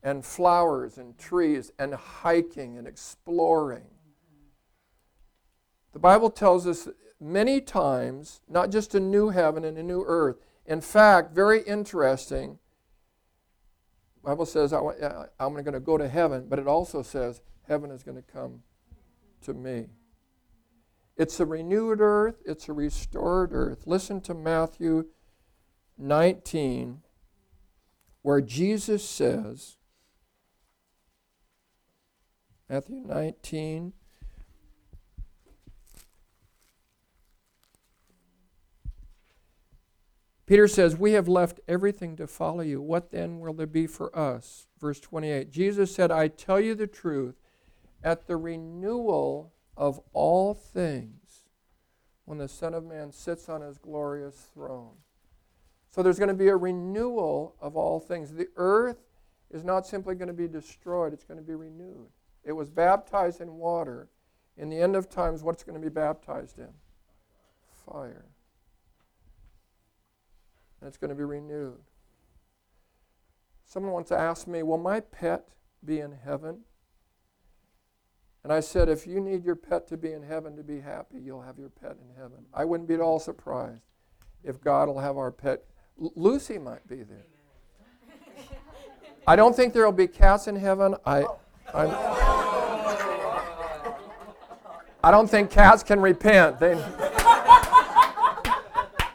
and 0.03 0.23
flowers 0.23 0.97
and 0.97 1.17
trees 1.17 1.71
and 1.79 1.95
hiking 1.95 2.77
and 2.77 2.87
exploring. 2.87 3.85
The 5.93 5.99
Bible 5.99 6.29
tells 6.29 6.67
us 6.67 6.87
many 7.19 7.61
times, 7.61 8.41
not 8.47 8.69
just 8.69 8.93
a 8.93 8.99
new 8.99 9.29
heaven 9.29 9.65
and 9.65 9.77
a 9.77 9.83
new 9.83 10.03
earth. 10.05 10.37
In 10.65 10.81
fact, 10.81 11.33
very 11.33 11.61
interesting, 11.61 12.59
Bible 14.23 14.45
says, 14.45 14.73
uh, 14.73 15.27
I'm 15.39 15.53
going 15.53 15.65
to 15.73 15.79
go 15.79 15.97
to 15.97 16.07
heaven, 16.07 16.47
but 16.49 16.57
it 16.59 16.67
also 16.67 17.03
says, 17.03 17.41
heaven 17.67 17.91
is 17.91 18.03
going 18.03 18.17
to 18.17 18.23
come 18.23 18.61
to 19.41 19.53
me. 19.53 19.87
It's 21.17 21.39
a 21.39 21.45
renewed 21.45 22.01
earth, 22.01 22.41
it's 22.45 22.67
a 22.67 22.73
restored 22.73 23.53
earth. 23.53 23.83
Listen 23.85 24.19
to 24.21 24.33
Matthew 24.33 25.05
19, 25.97 27.01
where 28.21 28.41
Jesus 28.41 29.07
says, 29.07 29.77
Matthew 32.69 33.01
19, 33.05 33.93
Peter 40.45 40.67
says, 40.67 40.97
We 40.97 41.13
have 41.13 41.27
left 41.27 41.59
everything 41.67 42.15
to 42.17 42.27
follow 42.27 42.61
you. 42.61 42.81
What 42.81 43.11
then 43.11 43.39
will 43.39 43.53
there 43.53 43.65
be 43.65 43.87
for 43.87 44.15
us? 44.17 44.67
Verse 44.79 44.99
28 44.99 45.49
Jesus 45.51 45.93
said, 45.93 46.11
I 46.11 46.27
tell 46.27 46.59
you 46.59 46.75
the 46.75 46.87
truth, 46.87 47.35
at 48.05 48.27
the 48.27 48.37
renewal 48.37 49.51
of 49.75 49.99
all 50.13 50.53
things, 50.53 51.43
when 52.23 52.37
the 52.37 52.47
Son 52.47 52.73
of 52.73 52.85
Man 52.85 53.11
sits 53.11 53.49
on 53.49 53.59
his 53.59 53.77
glorious 53.77 54.47
throne. 54.53 54.93
So 55.89 56.01
there's 56.01 56.17
going 56.17 56.29
to 56.29 56.33
be 56.33 56.47
a 56.47 56.55
renewal 56.55 57.55
of 57.59 57.75
all 57.75 57.99
things. 57.99 58.31
The 58.31 58.47
earth 58.55 59.03
is 59.51 59.65
not 59.65 59.85
simply 59.85 60.15
going 60.15 60.29
to 60.29 60.33
be 60.33 60.47
destroyed, 60.47 61.11
it's 61.11 61.25
going 61.25 61.39
to 61.39 61.45
be 61.45 61.55
renewed. 61.55 62.07
It 62.45 62.53
was 62.53 62.69
baptized 62.69 63.41
in 63.41 63.55
water. 63.55 64.07
In 64.57 64.69
the 64.69 64.79
end 64.79 64.95
of 64.95 65.09
times, 65.09 65.43
what's 65.43 65.63
going 65.63 65.75
to 65.75 65.85
be 65.85 65.93
baptized 65.93 66.59
in? 66.59 66.69
Fire 67.85 68.25
and 70.85 70.87
it's 70.87 70.97
going 70.97 71.09
to 71.09 71.15
be 71.15 71.23
renewed. 71.23 71.79
Someone 73.65 73.91
once 73.91 74.11
asked 74.11 74.47
me, 74.47 74.61
Will 74.61 74.77
my 74.77 74.99
pet 74.99 75.49
be 75.83 75.99
in 75.99 76.11
heaven? 76.11 76.59
And 78.45 78.53
I 78.53 78.59
said, 78.59 78.89
If 78.89 79.07
you 79.07 79.19
need 79.19 79.43
your 79.43 79.55
pet 79.55 79.87
to 79.87 79.97
be 79.97 80.11
in 80.11 80.21
heaven 80.21 80.55
to 80.55 80.61
be 80.61 80.79
happy, 80.79 81.17
you'll 81.19 81.41
have 81.41 81.57
your 81.57 81.69
pet 81.69 81.93
in 81.93 82.15
heaven. 82.15 82.45
I 82.53 82.63
wouldn't 82.63 82.87
be 82.87 82.93
at 82.93 82.99
all 82.99 83.19
surprised 83.19 83.81
if 84.43 84.61
God 84.61 84.87
will 84.87 84.99
have 84.99 85.17
our 85.17 85.31
pet. 85.31 85.63
L- 85.99 86.13
Lucy 86.15 86.59
might 86.59 86.87
be 86.87 86.97
there. 86.97 87.25
I 89.25 89.35
don't 89.35 89.55
think 89.55 89.73
there 89.73 89.83
will 89.83 89.91
be 89.91 90.05
cats 90.05 90.45
in 90.45 90.55
heaven. 90.55 90.93
I, 91.07 91.21
I'm, 91.73 91.89
I 95.03 95.09
don't 95.09 95.27
think 95.27 95.49
cats 95.49 95.81
can 95.81 95.99
repent. 95.99 96.59
They, 96.59 96.75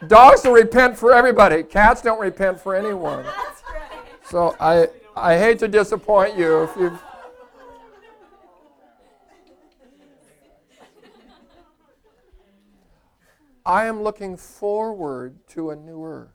Dogs 0.09 0.43
will 0.43 0.55
repent 0.55 0.99
for 0.99 1.13
everybody. 1.13 1.63
Cats 1.63 2.03
don't 2.03 2.21
repent 2.21 2.61
for 2.61 2.75
anyone. 2.75 3.25
So 4.25 4.57
I, 4.59 4.89
I 5.15 5.39
hate 5.39 5.61
to 5.61 5.69
disappoint 5.69 6.37
you 6.37 6.65
if 6.65 6.75
you've. 6.77 7.01
I 13.71 13.87
am 13.87 14.03
looking 14.03 14.37
forward 14.37 15.47
to 15.51 15.71
a 15.71 15.77
new 15.77 16.03
earth. 16.03 16.35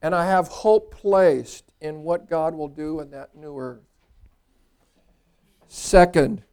And 0.00 0.14
I 0.14 0.24
have 0.24 0.48
hope 0.48 0.90
placed 0.90 1.70
in 1.82 2.02
what 2.02 2.30
God 2.30 2.54
will 2.54 2.68
do 2.68 2.98
in 2.98 3.10
that 3.10 3.36
new 3.36 3.58
earth. 3.58 3.84
Second, 5.68 6.44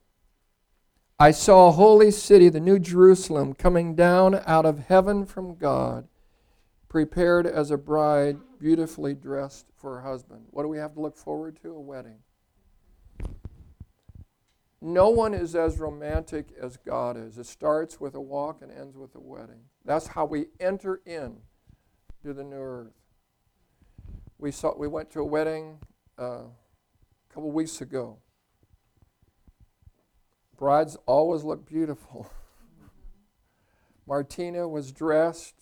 I 1.17 1.31
saw 1.31 1.69
a 1.69 1.71
holy 1.71 2.11
city, 2.11 2.49
the 2.49 2.59
New 2.59 2.79
Jerusalem, 2.79 3.53
coming 3.53 3.95
down 3.95 4.41
out 4.45 4.65
of 4.65 4.87
heaven 4.87 5.25
from 5.25 5.55
God, 5.55 6.09
prepared 6.89 7.47
as 7.47 7.71
a 7.71 7.77
bride, 7.77 8.39
beautifully 8.59 9.13
dressed 9.13 9.67
for 9.77 9.95
her 9.95 10.01
husband. 10.01 10.47
What 10.49 10.63
do 10.63 10.67
we 10.67 10.79
have 10.79 10.95
to 10.95 10.99
look 10.99 11.15
forward 11.15 11.57
to? 11.61 11.69
A 11.71 11.79
wedding. 11.79 12.17
No 14.85 15.07
one 15.07 15.33
is 15.33 15.55
as 15.55 15.79
romantic 15.79 16.49
as 16.61 16.75
God 16.75 17.15
is. 17.15 17.37
It 17.37 17.45
starts 17.45 18.01
with 18.01 18.15
a 18.15 18.21
walk 18.21 18.61
and 18.61 18.69
ends 18.69 18.97
with 18.97 19.15
a 19.15 19.19
wedding. 19.21 19.61
That's 19.85 20.07
how 20.07 20.25
we 20.25 20.47
enter 20.59 21.01
in 21.05 21.37
to 22.21 22.33
the 22.33 22.43
new 22.43 22.57
earth. 22.57 22.91
We 24.37 24.51
saw 24.51 24.75
we 24.77 24.89
went 24.89 25.09
to 25.11 25.21
a 25.21 25.25
wedding 25.25 25.79
uh, 26.19 26.23
a 26.23 27.33
couple 27.33 27.49
weeks 27.53 27.79
ago. 27.79 28.17
Brides 30.57 30.97
always 31.05 31.45
look 31.45 31.65
beautiful. 31.65 32.29
Martina 34.05 34.67
was 34.67 34.91
dressed 34.91 35.55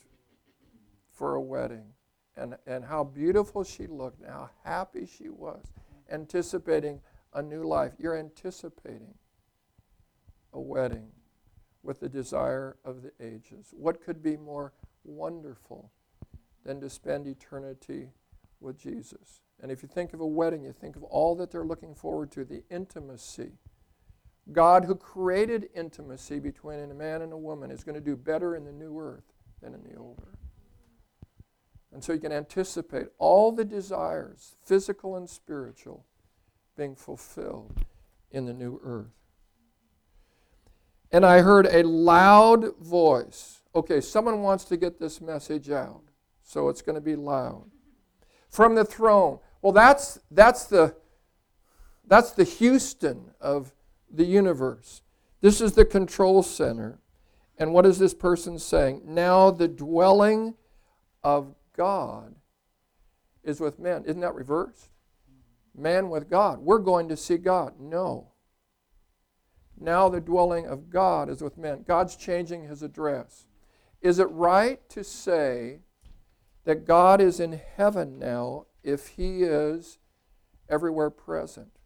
for 1.12 1.36
a 1.36 1.42
wedding, 1.42 1.94
and, 2.36 2.58
and 2.66 2.86
how 2.86 3.04
beautiful 3.04 3.64
she 3.64 3.86
looked, 3.86 4.22
and 4.22 4.32
how 4.32 4.50
happy 4.64 5.06
she 5.06 5.30
was, 5.30 5.72
anticipating 6.12 7.02
a 7.34 7.42
new 7.42 7.64
life. 7.64 7.94
You're 7.98 8.18
anticipating 8.18 9.16
a 10.54 10.60
wedding 10.60 11.08
with 11.84 12.00
the 12.00 12.10
desire 12.10 12.78
of 12.84 13.02
the 13.02 13.12
ages. 13.20 13.74
What 13.76 14.04
could 14.04 14.22
be 14.22 14.38
more 14.38 14.74
wonderful 15.04 15.92
than 16.64 16.80
to 16.82 16.90
spend 16.90 17.28
eternity 17.28 18.10
with 18.60 18.78
Jesus? 18.78 19.42
And 19.62 19.72
if 19.72 19.82
you 19.82 19.88
think 19.88 20.14
of 20.14 20.20
a 20.20 20.28
wedding, 20.28 20.64
you 20.64 20.74
think 20.74 20.96
of 20.96 21.04
all 21.04 21.36
that 21.36 21.52
they're 21.52 21.64
looking 21.64 21.96
forward 21.96 22.32
to 22.32 22.44
the 22.44 22.64
intimacy. 22.70 23.54
God, 24.52 24.86
who 24.86 24.96
created 24.96 25.70
intimacy 25.76 26.40
between 26.40 26.80
a 26.80 26.94
man 26.94 27.22
and 27.22 27.32
a 27.32 27.38
woman, 27.38 27.72
is 27.72 27.84
going 27.84 27.96
to 27.96 28.02
do 28.02 28.16
better 28.16 28.56
in 28.56 28.66
the 28.66 28.72
new 28.72 29.00
earth 29.00 29.34
than 29.62 29.74
in 29.74 29.84
the 29.84 29.96
old 29.96 30.22
earth. 30.28 30.40
And 31.94 32.04
so 32.04 32.14
you 32.14 32.20
can 32.20 32.32
anticipate 32.32 33.08
all 33.18 33.52
the 33.52 33.66
desires, 33.66 34.56
physical 34.64 35.16
and 35.16 35.30
spiritual, 35.30 36.06
fulfilled 36.96 37.86
in 38.32 38.46
the 38.46 38.54
new 38.54 38.80
earth. 38.84 39.14
And 41.12 41.26
I 41.26 41.42
heard 41.42 41.68
a 41.68 41.84
loud 41.84 42.78
voice. 42.78 43.62
Okay, 43.76 44.02
someone 44.02 44.42
wants 44.42 44.64
to 44.66 44.78
get 44.78 45.00
this 45.00 45.22
message 45.22 45.70
out, 45.70 46.04
so 46.42 46.70
it's 46.70 46.82
going 46.82 46.96
to 46.96 47.02
be 47.02 47.16
loud. 47.16 47.70
From 48.50 48.76
the 48.76 48.86
throne. 48.86 49.40
Well, 49.62 49.74
that's, 49.74 50.20
that's, 50.30 50.66
the, 50.66 50.96
that's 52.08 52.32
the 52.32 52.44
Houston 52.44 53.32
of 53.40 53.74
the 54.10 54.26
universe. 54.26 55.02
This 55.42 55.62
is 55.62 55.74
the 55.74 55.86
control 55.86 56.44
center. 56.44 57.00
And 57.58 57.74
what 57.74 57.86
is 57.86 58.00
this 58.00 58.14
person 58.14 58.58
saying? 58.58 59.02
Now 59.06 59.52
the 59.52 59.68
dwelling 59.68 60.56
of 61.24 61.54
God 61.76 62.36
is 63.44 63.60
with 63.60 63.80
men. 63.80 64.04
Isn't 64.06 64.22
that 64.22 64.36
reversed? 64.36 64.91
Man 65.76 66.10
with 66.10 66.30
God. 66.30 66.60
We're 66.60 66.80
going 66.80 67.10
to 67.10 67.18
see 67.18 67.38
God. 67.38 67.80
No. 67.80 68.32
Now 69.80 70.10
the 70.10 70.22
dwelling 70.22 70.68
of 70.68 70.90
God 70.90 71.30
is 71.30 71.42
with 71.42 71.58
men. 71.58 71.84
God's 71.88 72.16
changing 72.16 72.68
his 72.68 72.84
address. 72.84 73.48
Is 74.02 74.20
it 74.20 74.30
right 74.30 74.88
to 74.90 75.04
say 75.04 75.80
that 76.66 76.86
God 76.86 77.22
is 77.22 77.40
in 77.40 77.60
heaven 77.78 78.20
now 78.20 78.66
if 78.84 79.08
he 79.10 79.44
is 79.44 79.98
everywhere 80.70 81.10
present? 81.10 81.80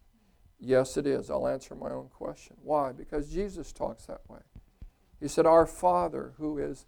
Yes, 0.58 0.96
it 0.96 1.06
is. 1.06 1.30
I'll 1.30 1.48
answer 1.48 1.74
my 1.74 1.90
own 1.90 2.08
question. 2.08 2.56
Why? 2.62 2.92
Because 2.92 3.32
Jesus 3.32 3.72
talks 3.72 4.06
that 4.06 4.22
way. 4.28 4.40
He 5.20 5.28
said, 5.28 5.46
Our 5.46 5.66
Father 5.66 6.34
who 6.38 6.58
is 6.58 6.86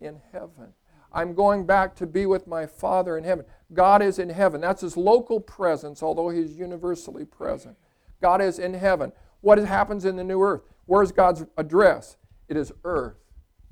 in 0.00 0.20
heaven. 0.32 0.74
I'm 1.12 1.34
going 1.34 1.66
back 1.66 1.96
to 1.96 2.06
be 2.06 2.26
with 2.26 2.46
my 2.46 2.66
Father 2.66 3.16
in 3.16 3.24
heaven. 3.24 3.44
God 3.72 4.02
is 4.02 4.18
in 4.18 4.28
heaven. 4.28 4.60
That's 4.60 4.82
his 4.82 4.96
local 4.96 5.40
presence, 5.40 6.02
although 6.02 6.28
he's 6.28 6.56
universally 6.56 7.24
present. 7.24 7.76
God 8.20 8.40
is 8.40 8.58
in 8.58 8.74
heaven. 8.74 9.12
What 9.40 9.58
happens 9.58 10.04
in 10.04 10.16
the 10.16 10.24
new 10.24 10.42
earth? 10.42 10.62
Where's 10.86 11.12
God's 11.12 11.44
address? 11.56 12.16
It 12.48 12.56
is 12.56 12.72
earth. 12.84 13.16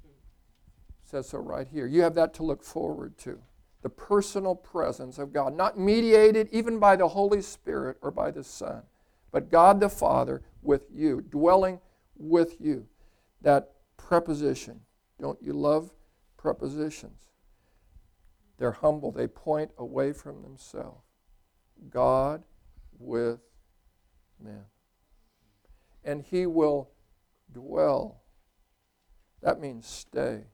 It 0.04 1.10
says 1.10 1.28
so 1.28 1.38
right 1.38 1.66
here. 1.66 1.86
You 1.86 2.02
have 2.02 2.14
that 2.14 2.34
to 2.34 2.42
look 2.42 2.62
forward 2.62 3.16
to. 3.18 3.38
The 3.82 3.90
personal 3.90 4.54
presence 4.54 5.18
of 5.18 5.32
God, 5.32 5.54
not 5.54 5.78
mediated 5.78 6.48
even 6.52 6.78
by 6.78 6.96
the 6.96 7.08
Holy 7.08 7.42
Spirit 7.42 7.98
or 8.02 8.10
by 8.10 8.30
the 8.30 8.42
Son, 8.42 8.82
but 9.30 9.50
God 9.50 9.80
the 9.80 9.88
Father 9.88 10.42
with 10.62 10.86
you, 10.92 11.20
dwelling 11.20 11.80
with 12.16 12.60
you. 12.60 12.86
That 13.42 13.72
preposition. 13.96 14.80
Don't 15.20 15.40
you 15.40 15.52
love 15.52 15.92
prepositions? 16.36 17.25
They're 18.58 18.72
humble, 18.72 19.12
they 19.12 19.26
point 19.26 19.70
away 19.76 20.12
from 20.12 20.42
themselves. 20.42 21.04
God 21.90 22.42
with 22.98 23.40
men. 24.42 24.64
And 26.04 26.22
he 26.22 26.46
will 26.46 26.90
dwell. 27.52 28.22
That 29.42 29.60
means 29.60 29.86
stay. 29.86 30.44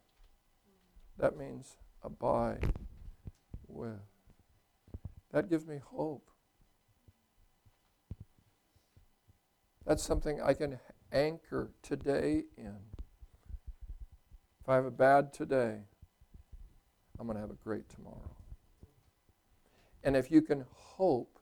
That 1.19 1.37
means 1.37 1.77
abide 2.03 2.73
with. 3.69 4.01
That 5.31 5.49
gives 5.49 5.67
me 5.67 5.79
hope. 5.83 6.29
That's 9.87 10.03
something 10.03 10.41
I 10.41 10.55
can 10.55 10.79
anchor 11.13 11.73
today 11.83 12.45
in. 12.57 12.77
If 14.61 14.69
I 14.69 14.77
have 14.77 14.85
a 14.85 14.91
bad 14.91 15.33
today, 15.33 15.83
I'm 17.19 17.27
going 17.27 17.37
to 17.37 17.41
have 17.41 17.51
a 17.51 17.65
great 17.65 17.89
tomorrow. 17.89 18.37
And 20.05 20.17
if 20.17 20.31
you 20.31 20.43
can 20.43 20.65
hope, 20.71 21.39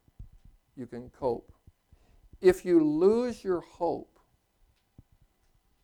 you 0.76 0.86
can 0.86 1.10
cope. 1.10 1.52
If 2.40 2.64
you 2.64 2.80
lose 2.84 3.44
your 3.44 3.60
hope, 3.60 4.18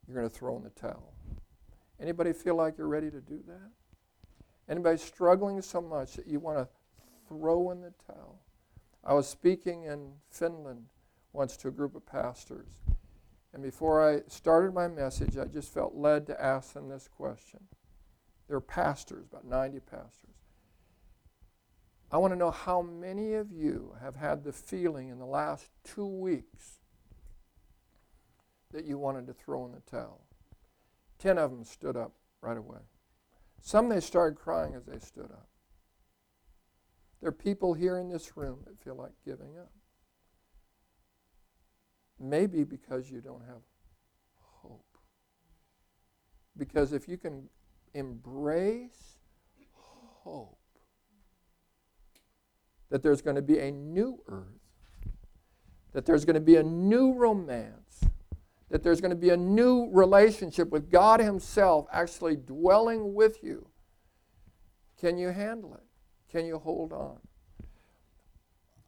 you're 0.06 0.16
going 0.16 0.28
to 0.28 0.34
throw 0.34 0.56
in 0.56 0.64
the 0.64 0.70
towel. 0.70 1.14
Anybody 2.00 2.32
feel 2.32 2.56
like 2.56 2.76
you're 2.78 2.88
ready 2.88 3.10
to 3.10 3.20
do 3.20 3.40
that? 3.46 3.70
Anybody 4.68 4.98
struggling 4.98 5.62
so 5.62 5.80
much 5.80 6.14
that 6.14 6.26
you 6.26 6.40
want 6.40 6.58
to 6.58 6.68
throw 7.28 7.70
in 7.70 7.80
the 7.80 7.92
towel? 8.06 8.40
I 9.04 9.14
was 9.14 9.28
speaking 9.28 9.84
in 9.84 10.12
Finland 10.30 10.86
once 11.32 11.56
to 11.58 11.68
a 11.68 11.70
group 11.70 11.94
of 11.94 12.04
pastors. 12.04 12.80
And 13.52 13.62
before 13.62 14.06
I 14.06 14.22
started 14.28 14.74
my 14.74 14.88
message, 14.88 15.38
I 15.38 15.44
just 15.44 15.72
felt 15.72 15.94
led 15.94 16.26
to 16.26 16.42
ask 16.42 16.74
them 16.74 16.88
this 16.88 17.08
question. 17.08 17.60
They're 18.48 18.60
pastors, 18.60 19.26
about 19.30 19.44
90 19.44 19.80
pastors. 19.80 20.36
I 22.10 22.18
want 22.18 22.32
to 22.32 22.38
know 22.38 22.52
how 22.52 22.82
many 22.82 23.34
of 23.34 23.50
you 23.50 23.96
have 24.00 24.14
had 24.14 24.44
the 24.44 24.52
feeling 24.52 25.08
in 25.08 25.18
the 25.18 25.26
last 25.26 25.70
two 25.82 26.06
weeks 26.06 26.78
that 28.72 28.84
you 28.84 28.98
wanted 28.98 29.26
to 29.26 29.32
throw 29.32 29.66
in 29.66 29.72
the 29.72 29.80
towel. 29.90 30.26
Ten 31.18 31.38
of 31.38 31.50
them 31.50 31.64
stood 31.64 31.96
up 31.96 32.12
right 32.40 32.56
away. 32.56 32.80
Some 33.60 33.88
they 33.88 34.00
started 34.00 34.38
crying 34.38 34.74
as 34.74 34.84
they 34.84 34.98
stood 34.98 35.30
up. 35.32 35.48
There 37.20 37.30
are 37.30 37.32
people 37.32 37.74
here 37.74 37.98
in 37.98 38.08
this 38.08 38.36
room 38.36 38.60
that 38.66 38.78
feel 38.78 38.94
like 38.94 39.12
giving 39.24 39.56
up. 39.58 39.72
Maybe 42.20 42.62
because 42.62 43.10
you 43.10 43.20
don't 43.20 43.42
have 43.46 43.62
hope. 44.62 44.84
Because 46.56 46.92
if 46.92 47.08
you 47.08 47.16
can 47.16 47.48
embrace 47.96 49.18
hope, 50.22 50.58
that 52.90 53.02
there's 53.02 53.22
going 53.22 53.36
to 53.36 53.42
be 53.42 53.58
a 53.58 53.70
new 53.70 54.22
earth, 54.26 54.60
that 55.92 56.04
there's 56.04 56.24
going 56.24 56.34
to 56.34 56.40
be 56.40 56.56
a 56.56 56.62
new 56.62 57.14
romance, 57.14 58.00
that 58.70 58.82
there's 58.82 59.00
going 59.00 59.10
to 59.10 59.16
be 59.16 59.30
a 59.30 59.36
new 59.36 59.88
relationship 59.92 60.70
with 60.70 60.90
God 60.90 61.20
Himself 61.20 61.86
actually 61.92 62.36
dwelling 62.36 63.14
with 63.14 63.42
you. 63.42 63.68
Can 65.00 65.16
you 65.16 65.28
handle 65.28 65.74
it? 65.74 65.84
Can 66.30 66.44
you 66.44 66.58
hold 66.58 66.92
on? 66.92 67.18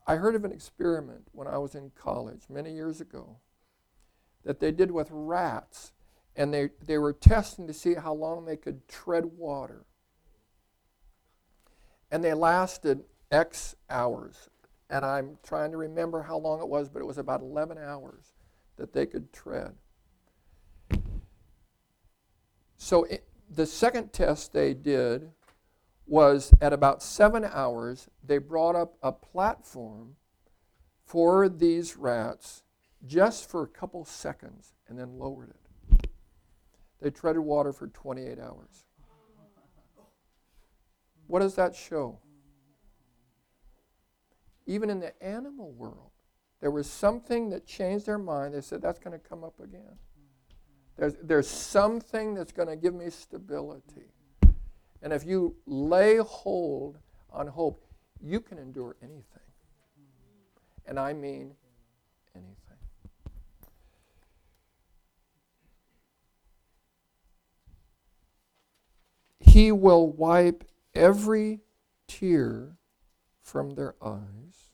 I 0.06 0.16
heard 0.16 0.34
of 0.34 0.44
an 0.44 0.52
experiment 0.52 1.28
when 1.32 1.46
I 1.46 1.58
was 1.58 1.74
in 1.74 1.92
college 1.94 2.42
many 2.48 2.72
years 2.74 3.00
ago 3.00 3.36
that 4.44 4.58
they 4.58 4.72
did 4.72 4.90
with 4.90 5.08
rats, 5.10 5.92
and 6.38 6.54
they, 6.54 6.70
they 6.86 6.98
were 6.98 7.12
testing 7.12 7.66
to 7.66 7.74
see 7.74 7.94
how 7.94 8.14
long 8.14 8.46
they 8.46 8.56
could 8.56 8.86
tread 8.86 9.24
water. 9.24 9.84
And 12.12 12.22
they 12.22 12.32
lasted 12.32 13.02
X 13.30 13.74
hours. 13.90 14.48
And 14.88 15.04
I'm 15.04 15.36
trying 15.42 15.72
to 15.72 15.76
remember 15.76 16.22
how 16.22 16.38
long 16.38 16.60
it 16.60 16.68
was, 16.68 16.88
but 16.88 17.00
it 17.00 17.04
was 17.04 17.18
about 17.18 17.42
11 17.42 17.76
hours 17.76 18.32
that 18.76 18.92
they 18.92 19.04
could 19.04 19.32
tread. 19.32 19.74
So 22.76 23.02
it, 23.04 23.24
the 23.50 23.66
second 23.66 24.12
test 24.12 24.52
they 24.52 24.74
did 24.74 25.32
was 26.06 26.54
at 26.60 26.72
about 26.72 27.02
seven 27.02 27.44
hours, 27.44 28.08
they 28.24 28.38
brought 28.38 28.76
up 28.76 28.94
a 29.02 29.10
platform 29.10 30.14
for 31.04 31.48
these 31.48 31.96
rats 31.96 32.62
just 33.04 33.50
for 33.50 33.64
a 33.64 33.68
couple 33.68 34.04
seconds 34.04 34.74
and 34.88 34.96
then 34.96 35.18
lowered 35.18 35.50
it. 35.50 35.67
They 37.00 37.10
treaded 37.10 37.40
water 37.42 37.72
for 37.72 37.88
28 37.88 38.38
hours. 38.38 38.84
What 41.26 41.40
does 41.40 41.54
that 41.56 41.76
show? 41.76 42.18
Even 44.66 44.90
in 44.90 45.00
the 45.00 45.22
animal 45.22 45.72
world, 45.72 46.10
There 46.60 46.72
was 46.72 46.90
something 46.90 47.50
that 47.50 47.66
changed 47.66 48.06
their 48.06 48.18
mind. 48.18 48.52
They 48.52 48.60
said, 48.60 48.82
That's 48.82 48.98
going 48.98 49.18
to 49.18 49.24
come 49.24 49.44
up 49.44 49.60
again. 49.60 49.96
There's, 50.96 51.14
there's 51.22 51.48
something 51.48 52.34
that's 52.34 52.50
going 52.50 52.66
to 52.66 52.74
give 52.74 52.92
me 52.92 53.08
stability. 53.10 54.10
And 55.00 55.12
if 55.12 55.24
you 55.24 55.54
lay 55.66 56.16
hold 56.16 56.98
on 57.30 57.46
hope, 57.46 57.84
you 58.20 58.40
can 58.40 58.58
endure 58.58 58.96
anything. 59.00 59.24
And 60.86 60.98
I 60.98 61.12
mean 61.12 61.54
anything. 62.34 62.58
He 69.58 69.72
will 69.72 70.06
wipe 70.06 70.62
every 70.94 71.62
tear 72.06 72.76
from 73.42 73.74
their 73.74 73.96
eyes. 74.00 74.70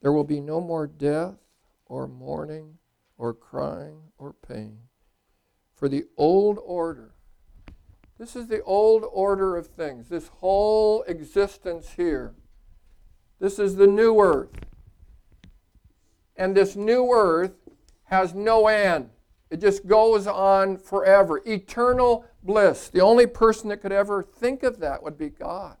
There 0.00 0.12
will 0.12 0.22
be 0.22 0.40
no 0.40 0.60
more 0.60 0.86
death 0.86 1.40
or 1.86 2.06
mourning 2.06 2.78
or 3.18 3.34
crying 3.34 4.12
or 4.18 4.34
pain. 4.34 4.78
For 5.74 5.88
the 5.88 6.04
old 6.16 6.60
order, 6.64 7.16
this 8.20 8.36
is 8.36 8.46
the 8.46 8.62
old 8.62 9.04
order 9.10 9.56
of 9.56 9.66
things, 9.66 10.10
this 10.10 10.28
whole 10.28 11.02
existence 11.08 11.94
here. 11.96 12.34
This 13.40 13.58
is 13.58 13.74
the 13.74 13.88
new 13.88 14.20
earth. 14.20 14.60
And 16.36 16.56
this 16.56 16.76
new 16.76 17.10
earth 17.10 17.56
has 18.04 18.32
no 18.32 18.68
end. 18.68 19.10
It 19.54 19.60
just 19.60 19.86
goes 19.86 20.26
on 20.26 20.78
forever. 20.78 21.40
Eternal 21.46 22.24
bliss. 22.42 22.88
The 22.88 23.02
only 23.02 23.28
person 23.28 23.68
that 23.68 23.76
could 23.76 23.92
ever 23.92 24.20
think 24.20 24.64
of 24.64 24.80
that 24.80 25.00
would 25.00 25.16
be 25.16 25.28
God. 25.28 25.76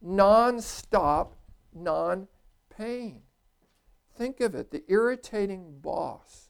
Non 0.00 0.62
stop, 0.62 1.36
non 1.74 2.26
pain. 2.74 3.20
Think 4.16 4.40
of 4.40 4.54
it 4.54 4.70
the 4.70 4.82
irritating 4.88 5.78
boss, 5.82 6.48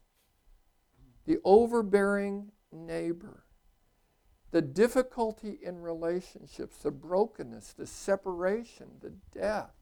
the 1.27 1.39
overbearing 1.43 2.53
neighbor, 2.71 3.43
the 4.53 4.63
difficulty 4.63 5.59
in 5.61 5.81
relationships, 5.81 6.77
the 6.77 6.93
brokenness, 6.93 7.73
the 7.73 7.89
separation, 7.89 8.87
the 9.01 9.15
death. 9.37 9.73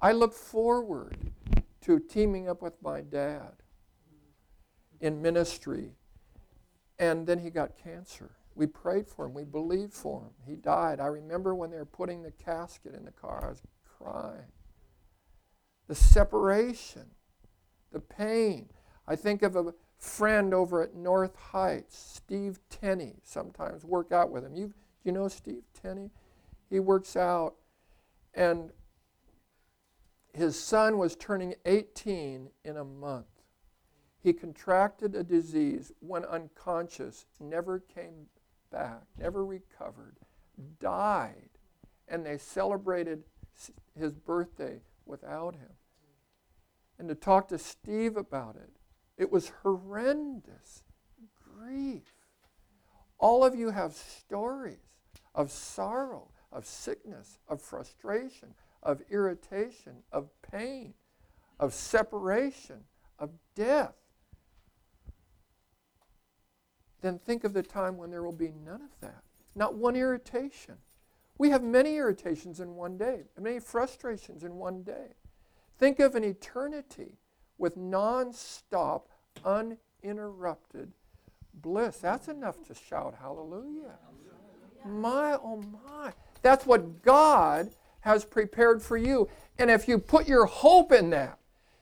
I 0.00 0.10
look 0.10 0.34
forward 0.34 1.30
to 1.82 2.00
teaming 2.00 2.48
up 2.48 2.62
with 2.62 2.82
my 2.82 3.00
dad 3.00 3.52
in 5.00 5.22
ministry. 5.22 5.92
And 6.98 7.26
then 7.26 7.38
he 7.38 7.50
got 7.50 7.78
cancer. 7.82 8.30
We 8.54 8.66
prayed 8.66 9.06
for 9.06 9.26
him. 9.26 9.34
We 9.34 9.44
believed 9.44 9.92
for 9.92 10.20
him. 10.22 10.32
He 10.44 10.56
died. 10.56 10.98
I 10.98 11.06
remember 11.06 11.54
when 11.54 11.70
they 11.70 11.76
were 11.76 11.84
putting 11.84 12.22
the 12.22 12.32
casket 12.32 12.94
in 12.94 13.04
the 13.04 13.12
car, 13.12 13.44
I 13.44 13.48
was 13.50 13.62
crying. 13.98 14.52
The 15.86 15.94
separation, 15.94 17.06
the 17.92 18.00
pain. 18.00 18.68
I 19.06 19.14
think 19.14 19.42
of 19.42 19.54
a 19.54 19.72
friend 19.98 20.52
over 20.52 20.82
at 20.82 20.94
North 20.94 21.36
Heights, 21.36 21.96
Steve 21.96 22.58
Tenney. 22.68 23.14
Sometimes 23.22 23.84
work 23.84 24.12
out 24.12 24.30
with 24.30 24.44
him. 24.44 24.54
You, 24.54 24.74
you 25.04 25.12
know 25.12 25.28
Steve 25.28 25.62
Tenney? 25.80 26.10
He 26.68 26.80
works 26.80 27.16
out. 27.16 27.54
And 28.34 28.70
his 30.32 30.58
son 30.58 30.98
was 30.98 31.16
turning 31.16 31.54
18 31.64 32.50
in 32.64 32.76
a 32.76 32.84
month. 32.84 33.26
He 34.28 34.34
contracted 34.34 35.14
a 35.14 35.24
disease, 35.24 35.90
went 36.02 36.26
unconscious, 36.26 37.24
never 37.40 37.78
came 37.78 38.26
back, 38.70 39.04
never 39.18 39.42
recovered, 39.42 40.18
died, 40.78 41.48
and 42.08 42.26
they 42.26 42.36
celebrated 42.36 43.24
his 43.98 44.12
birthday 44.12 44.82
without 45.06 45.54
him. 45.54 45.70
And 46.98 47.08
to 47.08 47.14
talk 47.14 47.48
to 47.48 47.58
Steve 47.58 48.18
about 48.18 48.56
it, 48.56 48.68
it 49.16 49.32
was 49.32 49.50
horrendous 49.62 50.82
grief. 51.42 52.12
All 53.18 53.42
of 53.42 53.54
you 53.54 53.70
have 53.70 53.94
stories 53.94 54.76
of 55.34 55.50
sorrow, 55.50 56.28
of 56.52 56.66
sickness, 56.66 57.38
of 57.48 57.62
frustration, 57.62 58.52
of 58.82 59.00
irritation, 59.08 60.02
of 60.12 60.28
pain, 60.42 60.92
of 61.58 61.72
separation, 61.72 62.84
of 63.18 63.30
death. 63.54 63.94
Then 67.00 67.18
think 67.18 67.44
of 67.44 67.52
the 67.52 67.62
time 67.62 67.96
when 67.96 68.10
there 68.10 68.22
will 68.22 68.32
be 68.32 68.52
none 68.64 68.82
of 68.82 69.00
that. 69.00 69.22
Not 69.54 69.74
one 69.74 69.96
irritation. 69.96 70.76
We 71.38 71.50
have 71.50 71.62
many 71.62 71.96
irritations 71.96 72.60
in 72.60 72.74
one 72.74 72.98
day, 72.98 73.22
many 73.38 73.60
frustrations 73.60 74.42
in 74.42 74.56
one 74.56 74.82
day. 74.82 75.14
Think 75.78 76.00
of 76.00 76.16
an 76.16 76.24
eternity 76.24 77.18
with 77.58 77.76
non 77.76 78.32
stop, 78.32 79.08
uninterrupted 79.44 80.92
bliss. 81.54 81.98
That's 81.98 82.28
enough 82.28 82.64
to 82.66 82.74
shout 82.74 83.14
hallelujah. 83.20 83.98
My, 84.84 85.34
oh 85.34 85.62
my. 85.86 86.12
That's 86.42 86.66
what 86.66 87.02
God 87.02 87.70
has 88.00 88.24
prepared 88.24 88.80
for 88.80 88.96
you. 88.96 89.28
And 89.58 89.70
if 89.70 89.88
you 89.88 89.98
put 89.98 90.28
your 90.28 90.46
hope 90.46 90.92
in 90.92 91.10
that, 91.10 91.38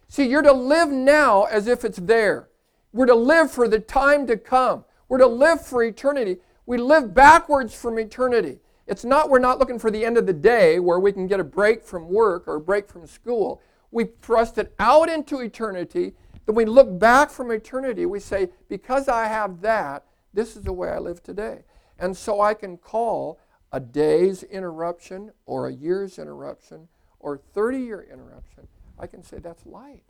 see, 0.09 0.27
you're 0.27 0.43
to 0.43 0.53
live 0.53 0.91
now 0.91 1.45
as 1.45 1.67
if 1.67 1.85
it's 1.85 1.99
there. 1.99 2.49
We're 2.93 3.07
to 3.07 3.15
live 3.15 3.51
for 3.51 3.69
the 3.69 3.79
time 3.79 4.27
to 4.27 4.37
come. 4.37 4.86
We're 5.09 5.19
to 5.19 5.27
live 5.27 5.65
for 5.65 5.83
eternity. 5.83 6.39
We 6.67 6.79
live 6.79 7.15
backwards 7.15 7.75
from 7.75 7.99
eternity. 7.99 8.59
It's 8.87 9.05
not, 9.05 9.31
we're 9.31 9.39
not 9.39 9.59
looking 9.59 9.79
for 9.79 9.91
the 9.91 10.05
end 10.05 10.17
of 10.17 10.27
the 10.27 10.33
day 10.33 10.79
where 10.79 11.01
we 11.01 11.13
can 11.13 11.27
get 11.27 11.41
a 11.41 11.45
break 11.45 11.83
from 11.83 12.09
work 12.09 12.47
or 12.47 12.57
a 12.57 12.61
break 12.61 12.89
from 12.89 13.07
school. 13.07 13.61
We 13.91 14.05
thrust 14.23 14.59
it 14.59 14.75
out 14.79 15.09
into 15.09 15.41
eternity. 15.41 16.15
Then 16.45 16.55
we 16.55 16.65
look 16.65 16.99
back 16.99 17.31
from 17.31 17.51
eternity. 17.51 18.07
We 18.07 18.21
say, 18.21 18.49
because 18.69 19.09
I 19.09 19.27
have 19.27 19.61
that, 19.63 20.05
this 20.33 20.57
is 20.57 20.63
the 20.63 20.73
way 20.73 20.91
I 20.91 20.99
live 20.99 21.23
today. 21.23 21.65
And 21.99 22.17
so 22.17 22.41
I 22.41 22.55
can 22.55 22.77
call 22.77 23.41
a 23.73 23.81
day's 23.81 24.43
interruption 24.45 25.33
or 25.47 25.69
a 25.69 25.73
year's 25.73 26.19
interruption 26.19 26.89
or 27.19 27.39
30 27.55 27.79
year 27.79 28.07
interruption. 28.11 28.69
I 28.99 29.07
can 29.07 29.23
say 29.23 29.39
that's 29.39 29.67
light. 29.67 30.05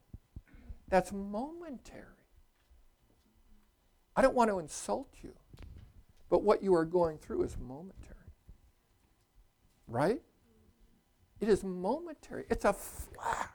That's 0.88 1.12
momentary. 1.12 2.15
I 4.16 4.22
don't 4.22 4.34
want 4.34 4.50
to 4.50 4.58
insult 4.58 5.08
you, 5.22 5.34
but 6.30 6.42
what 6.42 6.62
you 6.62 6.74
are 6.74 6.86
going 6.86 7.18
through 7.18 7.42
is 7.42 7.56
momentary. 7.60 8.14
Right? 9.86 10.22
It 11.38 11.48
is 11.50 11.62
momentary. 11.62 12.44
It's 12.48 12.64
a 12.64 12.72
flash 12.72 13.50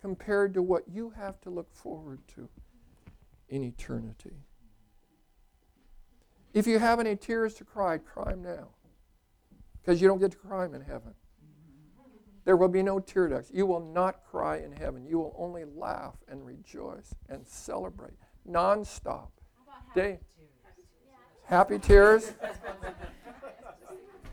compared 0.00 0.54
to 0.54 0.62
what 0.62 0.82
you 0.88 1.10
have 1.10 1.40
to 1.42 1.50
look 1.50 1.72
forward 1.72 2.20
to 2.34 2.48
in 3.48 3.62
eternity. 3.62 4.34
If 6.52 6.66
you 6.66 6.80
have 6.80 6.98
any 6.98 7.14
tears 7.14 7.54
to 7.54 7.64
cry, 7.64 7.98
cry 7.98 8.32
them 8.32 8.42
now. 8.42 8.68
Because 9.80 10.02
you 10.02 10.08
don't 10.08 10.18
get 10.18 10.32
to 10.32 10.36
cry 10.36 10.66
them 10.66 10.74
in 10.74 10.82
heaven. 10.82 11.14
There 12.44 12.56
will 12.56 12.68
be 12.68 12.82
no 12.82 12.98
tear 12.98 13.28
ducts. 13.28 13.50
You 13.54 13.66
will 13.66 13.80
not 13.80 14.24
cry 14.24 14.58
in 14.58 14.72
heaven. 14.72 15.06
You 15.06 15.18
will 15.18 15.34
only 15.38 15.64
laugh 15.64 16.16
and 16.28 16.44
rejoice 16.44 17.14
and 17.28 17.46
celebrate 17.46 18.18
nonstop. 18.48 19.28
Day. 19.94 20.20
Happy 21.44 21.78
tears. 21.78 22.32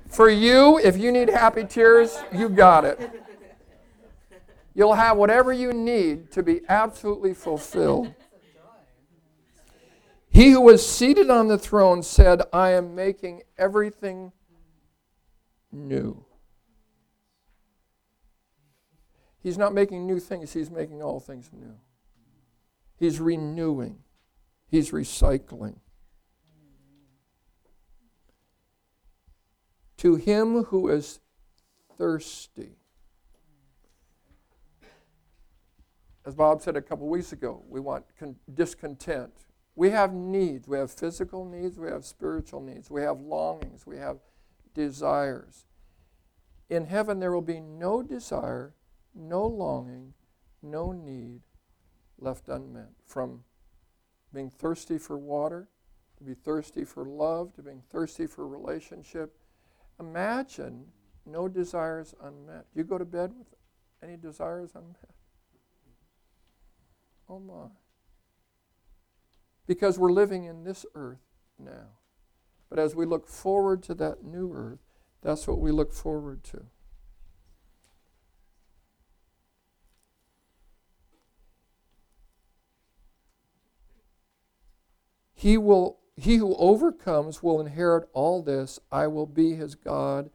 For 0.08 0.30
you, 0.30 0.80
if 0.80 0.98
you 0.98 1.12
need 1.12 1.30
happy 1.30 1.66
tears, 1.66 2.18
you 2.34 2.50
got 2.50 2.86
it. 2.86 3.12
You'll 4.74 4.94
have 4.94 5.18
whatever 5.18 5.52
you 5.52 5.74
need 5.74 6.32
to 6.32 6.42
be 6.42 6.62
absolutely 6.70 7.34
fulfilled. 7.34 8.14
He 10.30 10.52
who 10.52 10.62
was 10.62 10.88
seated 10.88 11.30
on 11.30 11.48
the 11.48 11.58
throne 11.58 12.04
said, 12.04 12.44
I 12.54 12.72
am 12.72 12.96
making 12.96 13.42
everything 13.58 14.32
new. 15.72 16.24
He's 19.42 19.58
not 19.58 19.74
making 19.74 20.06
new 20.06 20.20
things, 20.20 20.54
he's 20.54 20.70
making 20.70 21.02
all 21.02 21.20
things 21.20 21.50
new. 21.54 21.76
He's 23.00 23.20
renewing, 23.20 24.00
he's 24.68 24.92
recycling. 24.92 25.78
To 29.98 30.16
him 30.16 30.64
who 30.66 30.90
is 30.90 31.20
thirsty. 31.98 32.76
As 36.26 36.36
Bob 36.36 36.62
said 36.62 36.76
a 36.76 36.82
couple 36.82 37.08
weeks 37.08 37.32
ago, 37.32 37.64
we 37.68 37.80
want 37.80 38.06
con- 38.18 38.36
discontent. 38.54 39.34
We 39.76 39.90
have 39.90 40.14
needs. 40.14 40.68
We 40.68 40.78
have 40.78 40.92
physical 40.92 41.46
needs, 41.46 41.80
we 41.80 41.88
have 41.88 42.06
spiritual 42.06 42.62
needs, 42.62 42.90
we 42.90 43.02
have 43.02 43.20
longings, 43.20 43.86
we 43.86 43.98
have 43.98 44.20
desires. 44.74 45.66
In 46.70 46.86
heaven, 46.86 47.20
there 47.20 47.32
will 47.32 47.42
be 47.42 47.62
no 47.62 48.04
desire, 48.04 48.74
no 49.16 49.46
longing, 49.46 50.14
no 50.62 50.92
need 50.92 51.42
left 52.20 52.50
unmet. 52.50 52.90
From 53.06 53.44
being 54.34 54.50
thirsty 54.50 54.98
for 54.98 55.18
water, 55.18 55.68
to 56.18 56.24
be 56.24 56.34
thirsty 56.34 56.84
for 56.84 57.06
love, 57.06 57.54
to 57.54 57.64
being 57.64 57.82
thirsty 57.90 58.28
for 58.28 58.48
relationship. 58.48 59.38
Imagine 60.00 60.86
no 61.26 61.48
desires 61.48 62.14
unmet. 62.22 62.66
Do 62.74 62.80
you 62.80 62.84
go 62.84 62.98
to 62.98 63.06
bed 63.06 63.34
with 63.38 63.48
any 64.04 64.18
desires 64.18 64.72
unmet? 64.76 65.14
Oh 67.30 67.40
my. 67.40 67.68
Because 69.68 70.00
we're 70.00 70.12
living 70.12 70.46
in 70.46 70.64
this 70.64 70.86
earth 70.96 71.22
now. 71.58 72.00
But 72.70 72.80
as 72.80 72.96
we 72.96 73.06
look 73.06 73.28
forward 73.28 73.84
to 73.84 73.94
that 73.96 74.24
new 74.24 74.52
earth, 74.54 74.80
that's 75.22 75.48
what 75.48 75.60
we 75.60 75.72
look 75.72 75.94
forward 75.94 76.44
to. 76.46 76.66
He 85.40 85.58
will 85.58 86.00
he 86.18 86.36
who 86.36 86.54
overcomes 86.56 87.42
will 87.42 87.62
inherit 87.62 88.10
all 88.12 88.44
this. 88.44 88.78
I 88.92 89.08
will 89.08 89.26
be 89.26 89.56
his 89.56 89.74
God 89.74 90.32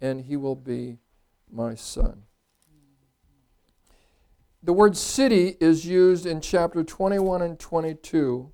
and 0.00 0.22
he 0.22 0.38
will 0.38 0.56
be 0.56 1.00
my 1.52 1.74
son. 1.74 2.22
The 4.62 4.72
word 4.72 4.96
city 4.96 5.58
is 5.60 5.84
used 5.84 6.24
in 6.24 6.40
chapter 6.40 6.82
21 6.82 7.42
and 7.42 7.58
22. 7.58 8.50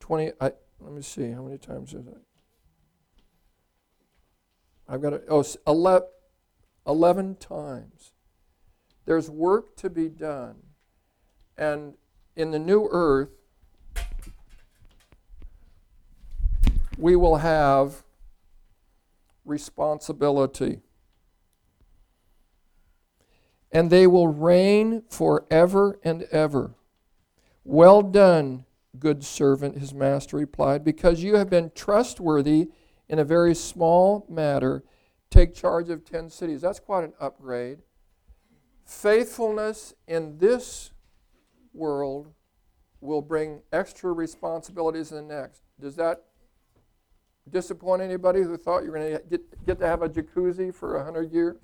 20 0.00 0.32
I, 0.40 0.50
let 0.80 0.92
me 0.92 1.00
see 1.00 1.30
how 1.30 1.42
many 1.42 1.58
times 1.58 1.94
is 1.94 2.08
it? 2.08 2.18
I've 4.88 5.00
got 5.00 5.12
it. 5.12 5.26
Oh, 5.28 5.44
11, 5.64 6.08
11 6.88 7.36
times. 7.36 8.10
There's 9.04 9.30
work 9.30 9.76
to 9.76 9.88
be 9.88 10.08
done. 10.08 10.56
And 11.56 11.94
in 12.34 12.50
the 12.50 12.58
new 12.58 12.88
earth, 12.90 13.30
we 17.04 17.14
will 17.14 17.36
have 17.36 18.02
responsibility. 19.44 20.80
And 23.70 23.90
they 23.90 24.06
will 24.06 24.28
reign 24.28 25.02
forever 25.10 26.00
and 26.02 26.22
ever. 26.32 26.74
Well 27.62 28.00
done, 28.00 28.64
good 28.98 29.22
servant, 29.22 29.76
his 29.76 29.92
master 29.92 30.38
replied, 30.38 30.82
because 30.82 31.22
you 31.22 31.36
have 31.36 31.50
been 31.50 31.72
trustworthy 31.74 32.70
in 33.06 33.18
a 33.18 33.24
very 33.24 33.54
small 33.54 34.24
matter. 34.26 34.82
Take 35.28 35.54
charge 35.54 35.90
of 35.90 36.06
10 36.06 36.30
cities. 36.30 36.62
That's 36.62 36.80
quite 36.80 37.04
an 37.04 37.12
upgrade. 37.20 37.80
Faithfulness 38.86 39.92
in 40.08 40.38
this 40.38 40.90
world 41.74 42.32
will 43.02 43.20
bring 43.20 43.60
extra 43.74 44.10
responsibilities 44.10 45.12
in 45.12 45.28
the 45.28 45.34
next. 45.34 45.60
Does 45.78 45.96
that 45.96 46.24
disappoint 47.50 48.02
anybody 48.02 48.42
who 48.42 48.56
thought 48.56 48.84
you 48.84 48.90
were 48.90 48.98
going 48.98 49.12
to 49.12 49.22
get, 49.30 49.66
get 49.66 49.78
to 49.78 49.86
have 49.86 50.02
a 50.02 50.08
jacuzzi 50.08 50.74
for 50.74 50.96
100 50.96 51.32
years? 51.32 51.56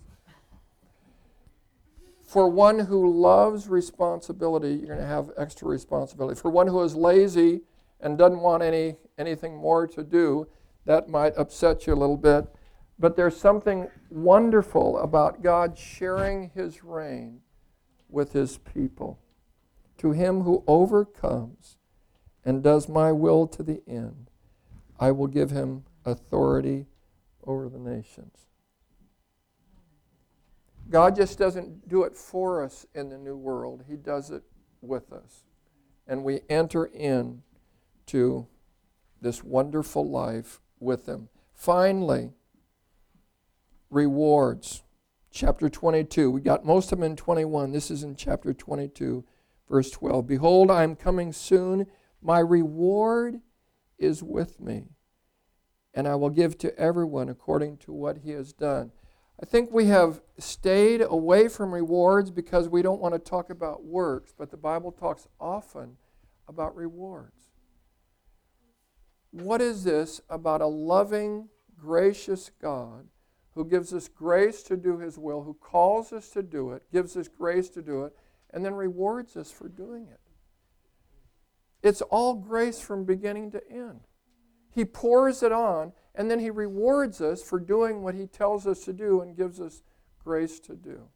For 2.22 2.48
one 2.48 2.78
who 2.78 3.12
loves 3.12 3.68
responsibility, 3.68 4.74
you're 4.74 4.86
going 4.86 5.00
to 5.00 5.06
have 5.06 5.30
extra 5.36 5.66
responsibility. 5.66 6.40
For 6.40 6.48
one 6.48 6.68
who 6.68 6.80
is 6.82 6.94
lazy 6.94 7.62
and 8.00 8.16
doesn't 8.16 8.38
want 8.40 8.62
any, 8.62 8.96
anything 9.18 9.56
more 9.56 9.86
to 9.88 10.04
do, 10.04 10.46
that 10.84 11.08
might 11.08 11.36
upset 11.36 11.86
you 11.86 11.92
a 11.92 11.96
little 11.96 12.16
bit. 12.16 12.46
But 13.00 13.16
there's 13.16 13.36
something 13.36 13.88
wonderful 14.10 14.98
about 14.98 15.42
God 15.42 15.76
sharing 15.76 16.50
his 16.54 16.84
reign 16.84 17.40
with 18.08 18.32
his 18.32 18.58
people. 18.58 19.18
To 19.98 20.12
him 20.12 20.42
who 20.42 20.62
overcomes 20.66 21.78
and 22.44 22.62
does 22.62 22.88
my 22.88 23.10
will 23.12 23.46
to 23.48 23.62
the 23.62 23.82
end, 23.88 24.29
I 25.00 25.10
will 25.10 25.26
give 25.26 25.50
him 25.50 25.84
authority 26.04 26.86
over 27.44 27.68
the 27.68 27.78
nations. 27.78 28.46
God 30.90 31.16
just 31.16 31.38
doesn't 31.38 31.88
do 31.88 32.02
it 32.02 32.14
for 32.14 32.62
us 32.62 32.84
in 32.94 33.08
the 33.08 33.16
new 33.16 33.36
world, 33.36 33.84
He 33.88 33.96
does 33.96 34.30
it 34.30 34.42
with 34.82 35.12
us. 35.12 35.44
And 36.06 36.24
we 36.24 36.40
enter 36.48 36.84
in 36.86 37.42
to 38.06 38.46
this 39.20 39.44
wonderful 39.44 40.08
life 40.08 40.60
with 40.80 41.06
Him. 41.06 41.28
Finally, 41.54 42.32
rewards. 43.88 44.82
Chapter 45.32 45.68
22. 45.68 46.28
We 46.28 46.40
got 46.40 46.64
most 46.64 46.90
of 46.90 46.98
them 46.98 47.12
in 47.12 47.14
21. 47.14 47.70
This 47.70 47.88
is 47.92 48.02
in 48.02 48.16
chapter 48.16 48.52
22, 48.52 49.24
verse 49.68 49.90
12. 49.92 50.26
Behold, 50.26 50.72
I 50.72 50.82
am 50.82 50.96
coming 50.96 51.32
soon. 51.32 51.86
My 52.20 52.40
reward 52.40 53.40
is 54.00 54.22
with 54.22 54.60
me, 54.60 54.88
and 55.94 56.08
I 56.08 56.16
will 56.16 56.30
give 56.30 56.58
to 56.58 56.76
everyone 56.76 57.28
according 57.28 57.76
to 57.78 57.92
what 57.92 58.18
he 58.18 58.30
has 58.30 58.52
done. 58.52 58.90
I 59.42 59.46
think 59.46 59.70
we 59.70 59.86
have 59.86 60.20
stayed 60.38 61.00
away 61.00 61.48
from 61.48 61.72
rewards 61.72 62.30
because 62.30 62.68
we 62.68 62.82
don't 62.82 63.00
want 63.00 63.14
to 63.14 63.18
talk 63.18 63.48
about 63.48 63.84
works, 63.84 64.34
but 64.36 64.50
the 64.50 64.56
Bible 64.56 64.92
talks 64.92 65.28
often 65.40 65.96
about 66.48 66.76
rewards. 66.76 67.50
What 69.30 69.60
is 69.60 69.84
this 69.84 70.20
about 70.28 70.60
a 70.60 70.66
loving, 70.66 71.48
gracious 71.78 72.50
God 72.60 73.06
who 73.54 73.64
gives 73.64 73.92
us 73.92 74.08
grace 74.08 74.62
to 74.64 74.76
do 74.76 74.98
his 74.98 75.16
will, 75.18 75.42
who 75.42 75.54
calls 75.54 76.12
us 76.12 76.28
to 76.30 76.42
do 76.42 76.72
it, 76.72 76.82
gives 76.92 77.16
us 77.16 77.28
grace 77.28 77.68
to 77.70 77.82
do 77.82 78.04
it, 78.04 78.14
and 78.52 78.64
then 78.64 78.74
rewards 78.74 79.36
us 79.36 79.50
for 79.50 79.68
doing 79.68 80.08
it? 80.10 80.20
It's 81.82 82.02
all 82.02 82.34
grace 82.34 82.80
from 82.80 83.04
beginning 83.04 83.50
to 83.52 83.70
end. 83.70 84.00
He 84.70 84.84
pours 84.84 85.42
it 85.42 85.52
on, 85.52 85.92
and 86.14 86.30
then 86.30 86.38
He 86.38 86.50
rewards 86.50 87.20
us 87.20 87.42
for 87.42 87.58
doing 87.58 88.02
what 88.02 88.14
He 88.14 88.26
tells 88.26 88.66
us 88.66 88.84
to 88.84 88.92
do 88.92 89.20
and 89.20 89.36
gives 89.36 89.60
us 89.60 89.82
grace 90.22 90.60
to 90.60 90.74
do. 90.74 91.08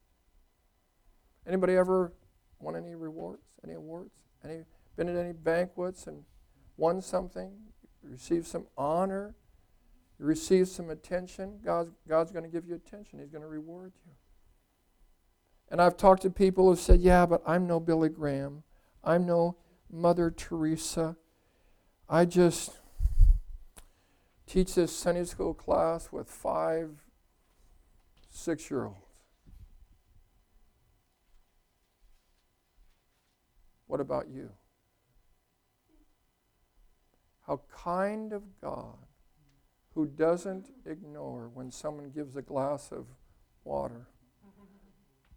Anybody 1.46 1.74
ever 1.74 2.12
won 2.60 2.76
any 2.76 2.94
rewards, 2.94 3.42
any 3.62 3.74
awards? 3.74 4.10
Any 4.44 4.64
been 4.96 5.08
at 5.08 5.16
any 5.16 5.32
banquets 5.32 6.06
and 6.06 6.24
won 6.76 7.00
something? 7.00 7.52
Received 8.02 8.46
some 8.46 8.66
honor? 8.76 9.34
You 10.18 10.26
received 10.26 10.68
some 10.68 10.90
attention? 10.90 11.58
God's, 11.64 11.90
God's 12.08 12.30
going 12.30 12.44
to 12.44 12.50
give 12.50 12.66
you 12.66 12.74
attention. 12.74 13.18
He's 13.18 13.30
going 13.30 13.42
to 13.42 13.48
reward 13.48 13.92
you. 14.06 14.12
And 15.70 15.80
I've 15.80 15.96
talked 15.96 16.22
to 16.22 16.30
people 16.30 16.68
who 16.68 16.76
said, 16.76 17.00
Yeah, 17.00 17.26
but 17.26 17.42
I'm 17.46 17.66
no 17.66 17.80
Billy 17.80 18.08
Graham. 18.08 18.62
I'm 19.02 19.26
no 19.26 19.56
Mother 19.90 20.30
Teresa. 20.30 21.16
I 22.08 22.24
just 22.24 22.72
teach 24.46 24.74
this 24.74 24.94
Sunday 24.94 25.24
school 25.24 25.54
class 25.54 26.10
with 26.12 26.28
five 26.28 26.90
six 28.30 28.70
year 28.70 28.86
olds. 28.86 28.98
What 33.86 34.00
about 34.00 34.28
you? 34.28 34.50
How 37.46 37.60
kind 37.70 38.32
of 38.32 38.42
God 38.60 38.96
who 39.94 40.06
doesn't 40.06 40.70
ignore 40.84 41.48
when 41.54 41.70
someone 41.70 42.10
gives 42.10 42.36
a 42.36 42.42
glass 42.42 42.90
of 42.90 43.06
water 43.62 44.08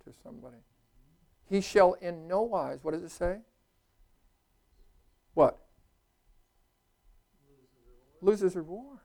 to 0.03 0.11
somebody. 0.23 0.57
He 1.49 1.61
shall 1.61 1.93
in 1.93 2.27
no 2.27 2.41
wise, 2.41 2.79
what 2.81 2.93
does 2.93 3.03
it 3.03 3.11
say? 3.11 3.37
What? 5.33 5.59
Loses 8.21 8.55
reward. 8.55 8.99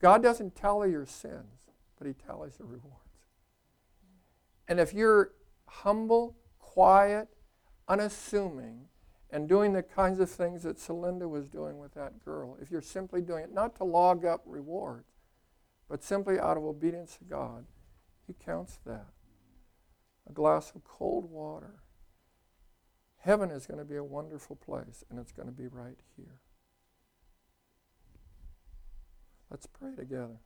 God 0.00 0.22
doesn't 0.22 0.54
tally 0.54 0.90
your 0.90 1.06
sins, 1.06 1.70
but 1.98 2.06
He 2.06 2.14
tallies 2.14 2.54
your 2.58 2.68
rewards. 2.68 2.94
And 4.68 4.78
if 4.78 4.92
you're 4.92 5.32
humble, 5.66 6.36
quiet, 6.58 7.28
unassuming, 7.88 8.86
and 9.30 9.48
doing 9.48 9.72
the 9.72 9.82
kinds 9.82 10.20
of 10.20 10.30
things 10.30 10.62
that 10.62 10.78
Celinda 10.78 11.28
was 11.28 11.48
doing 11.48 11.78
with 11.78 11.94
that 11.94 12.24
girl, 12.24 12.56
if 12.60 12.70
you're 12.70 12.80
simply 12.80 13.20
doing 13.20 13.44
it 13.44 13.52
not 13.52 13.74
to 13.76 13.84
log 13.84 14.24
up 14.24 14.42
rewards, 14.46 15.08
but 15.88 16.04
simply 16.04 16.38
out 16.38 16.56
of 16.56 16.64
obedience 16.64 17.16
to 17.16 17.24
God, 17.24 17.66
He 18.26 18.34
counts 18.34 18.78
that. 18.86 19.08
A 20.28 20.32
glass 20.32 20.72
of 20.74 20.84
cold 20.84 21.30
water. 21.30 21.80
Heaven 23.18 23.50
is 23.50 23.66
going 23.66 23.78
to 23.78 23.84
be 23.84 23.96
a 23.96 24.04
wonderful 24.04 24.56
place, 24.56 25.04
and 25.10 25.18
it's 25.18 25.32
going 25.32 25.48
to 25.48 25.52
be 25.52 25.66
right 25.66 25.98
here. 26.16 26.40
Let's 29.50 29.66
pray 29.66 29.94
together. 29.96 30.36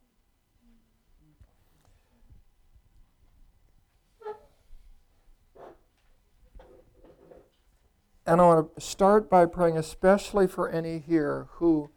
And 8.25 8.39
I 8.39 8.45
want 8.45 8.75
to 8.75 8.81
start 8.81 9.29
by 9.29 9.45
praying, 9.45 9.77
especially 9.77 10.47
for 10.47 10.69
any 10.69 10.99
here 10.99 11.47
who, 11.55 11.89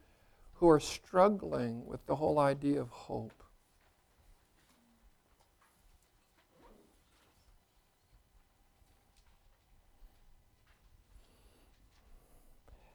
who 0.55 0.69
are 0.69 0.81
struggling 0.81 1.87
with 1.87 2.05
the 2.07 2.17
whole 2.17 2.41
idea 2.41 2.81
of 2.81 2.91
hope. 2.91 3.45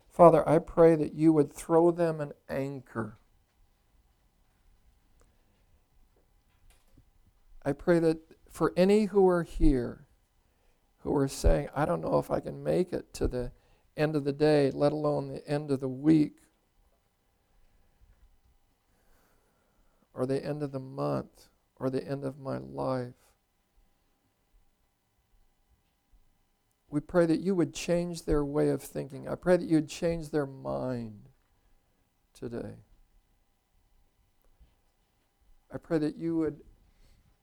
Father, 0.10 0.47
I 0.47 0.60
pray 0.60 0.95
that 0.95 1.13
you 1.13 1.32
would 1.32 1.54
throw 1.54 1.89
them 1.89 2.19
an 2.19 2.34
anchor. 2.50 3.17
I 7.63 7.74
pray 7.74 8.00
that 8.00 8.19
for 8.50 8.74
any 8.76 9.06
who 9.06 9.28
are 9.28 9.43
here 9.43 10.06
who 11.00 11.15
are 11.15 11.28
saying, 11.28 11.69
I 11.76 11.86
don't 11.86 12.02
know 12.02 12.19
if 12.19 12.30
I 12.30 12.39
can 12.39 12.63
make 12.63 12.93
it 12.93 13.13
to 13.15 13.28
the 13.28 13.52
end 13.97 14.15
of 14.15 14.24
the 14.24 14.34
day, 14.34 14.71
let 14.71 14.91
alone 14.91 15.28
the 15.28 15.47
end 15.47 15.71
of 15.71 15.80
the 15.80 15.88
week 15.88 16.38
or 20.13 20.26
the 20.26 20.43
end 20.43 20.63
of 20.63 20.71
the 20.71 20.80
month 20.80 21.50
or 21.78 21.89
the 21.89 22.06
end 22.08 22.24
of 22.24 22.39
my 22.39 22.58
life. 22.58 23.13
We 26.89 27.00
pray 27.00 27.26
that 27.26 27.39
you 27.39 27.56
would 27.56 27.74
change 27.74 28.26
their 28.26 28.43
way 28.43 28.69
of 28.69 28.84
thinking. 28.84 29.28
I 29.28 29.36
pray 29.36 29.58
that 29.58 29.65
you 29.65 29.78
would 29.78 29.89
change 29.89 30.30
their 30.30 30.45
mind 30.45 31.30
today. 32.34 32.76
I 35.74 35.78
pray 35.78 36.00
that 36.00 36.17
you 36.17 36.38
would 36.38 36.60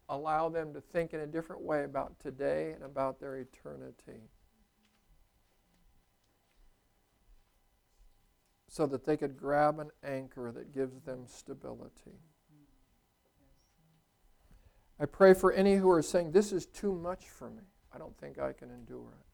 allow 0.08 0.48
them 0.48 0.72
to 0.74 0.80
think 0.80 1.12
in 1.12 1.20
a 1.20 1.26
different 1.26 1.62
way 1.62 1.84
about 1.84 2.18
today 2.20 2.72
and 2.72 2.82
about 2.82 3.20
their 3.20 3.36
eternity. 3.36 4.22
So 8.68 8.86
that 8.86 9.04
they 9.04 9.16
could 9.16 9.36
grab 9.36 9.78
an 9.78 9.90
anchor 10.04 10.52
that 10.52 10.72
gives 10.72 11.00
them 11.00 11.24
stability. 11.26 12.20
I 15.00 15.06
pray 15.06 15.34
for 15.34 15.52
any 15.52 15.76
who 15.76 15.90
are 15.90 16.02
saying, 16.02 16.32
This 16.32 16.52
is 16.52 16.66
too 16.66 16.92
much 16.92 17.26
for 17.26 17.50
me. 17.50 17.62
I 17.92 17.98
don't 17.98 18.16
think 18.18 18.38
I 18.38 18.52
can 18.52 18.70
endure 18.70 19.12
it. 19.20 19.27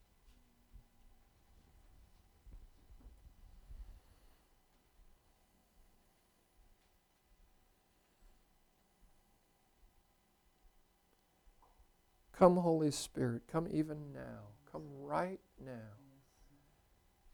Come, 12.37 12.57
Holy 12.57 12.91
Spirit, 12.91 13.43
come 13.49 13.67
even 13.71 14.11
now. 14.13 14.49
Come 14.69 14.83
right 14.99 15.39
now. 15.63 15.95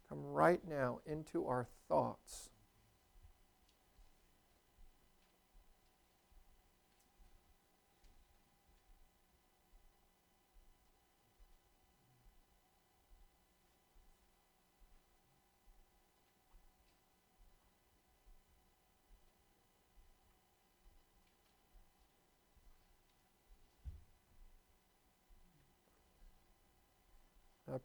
Come 0.08 0.24
right 0.24 0.62
now 0.68 1.00
into 1.06 1.48
our 1.48 1.68
thoughts. 1.88 2.50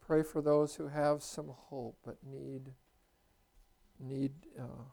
Pray 0.00 0.22
for 0.22 0.40
those 0.40 0.76
who 0.76 0.88
have 0.88 1.22
some 1.22 1.48
hope 1.48 1.98
but 2.04 2.18
need 2.24 2.72
need 3.98 4.32
uh, 4.58 4.84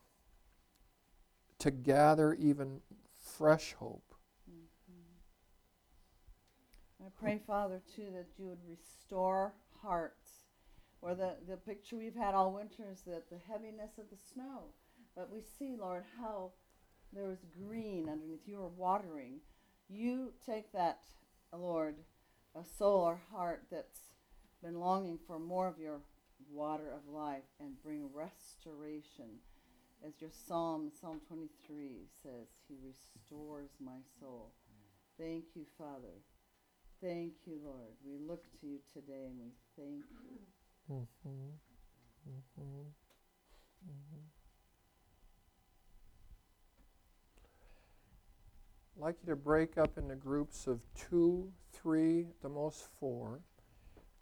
to 1.60 1.72
gather 1.72 2.34
even 2.34 2.82
fresh 3.38 3.74
hope. 3.74 4.14
I 7.04 7.10
pray, 7.20 7.42
Father, 7.46 7.82
too, 7.96 8.08
that 8.14 8.28
you 8.38 8.46
would 8.48 8.66
restore 8.66 9.54
hearts. 9.82 10.30
Or 11.02 11.14
the, 11.16 11.34
the 11.50 11.58
picture 11.58 11.98
we've 11.98 12.16
had 12.16 12.34
all 12.34 12.54
winter 12.54 12.84
is 12.90 13.02
that 13.02 13.30
the 13.30 13.40
heaviness 13.52 13.98
of 13.98 14.10
the 14.10 14.16
snow. 14.34 14.68
But 15.16 15.30
we 15.30 15.42
see, 15.42 15.76
Lord, 15.78 16.06
how 16.18 16.52
there 17.12 17.28
was 17.28 17.46
green 17.60 18.08
underneath. 18.10 18.48
You 18.48 18.60
were 18.60 18.70
watering. 18.70 19.42
You 19.90 20.32
take 20.46 20.72
that, 20.72 21.04
Lord, 21.52 21.96
a 22.56 22.64
soul 22.64 23.02
or 23.02 23.20
heart 23.32 23.64
that's 23.70 24.00
been 24.64 24.80
longing 24.80 25.20
for 25.28 25.38
more 25.40 25.68
of 25.68 25.78
your 25.78 26.00
water 26.52 26.90
of 26.90 27.14
life 27.14 27.44
and 27.60 27.82
bring 27.84 28.10
restoration. 28.14 29.40
As 30.06 30.14
your 30.22 30.30
psalm, 30.32 30.90
Psalm 31.00 31.20
23 31.28 32.08
says, 32.22 32.48
He 32.68 32.76
restores 32.84 33.70
my 33.80 34.00
soul. 34.20 34.52
Thank 35.18 35.44
you, 35.56 35.66
Father. 35.78 36.16
Thank 37.02 37.34
you, 37.46 37.60
Lord. 37.64 37.92
We 38.06 38.18
look 38.18 38.44
to 38.62 38.68
you 38.68 38.80
today 38.94 39.28
and 39.28 39.40
we 39.40 39.52
thank 39.76 40.06
you. 40.24 40.40
Mhm. 40.90 41.60
Mhm. 42.26 42.94
Mhm. 43.86 44.30
I'd 48.96 49.02
like 49.02 49.20
you 49.22 49.28
to 49.28 49.36
break 49.36 49.78
up 49.78 49.98
into 49.98 50.16
groups 50.16 50.68
of 50.68 50.82
two, 50.94 51.52
three, 51.72 52.34
the 52.42 52.50
most 52.50 52.86
four. 53.00 53.42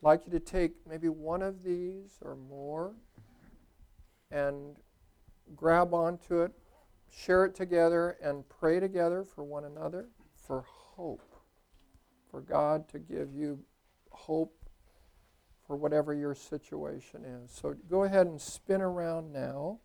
Like 0.01 0.25
you 0.25 0.31
to 0.31 0.39
take 0.39 0.73
maybe 0.87 1.09
one 1.09 1.41
of 1.41 1.63
these 1.63 2.17
or 2.23 2.35
more 2.35 2.95
and 4.31 4.75
grab 5.55 5.93
onto 5.93 6.41
it, 6.41 6.51
share 7.09 7.45
it 7.45 7.53
together, 7.55 8.17
and 8.23 8.47
pray 8.47 8.79
together 8.79 9.23
for 9.23 9.43
one 9.43 9.65
another 9.65 10.07
for 10.33 10.65
hope, 10.67 11.35
for 12.29 12.41
God 12.41 12.87
to 12.89 12.99
give 12.99 13.33
you 13.33 13.59
hope 14.09 14.55
for 15.67 15.75
whatever 15.75 16.13
your 16.13 16.33
situation 16.33 17.23
is. 17.23 17.51
So 17.51 17.75
go 17.89 18.03
ahead 18.03 18.27
and 18.27 18.41
spin 18.41 18.81
around 18.81 19.31
now. 19.31 19.79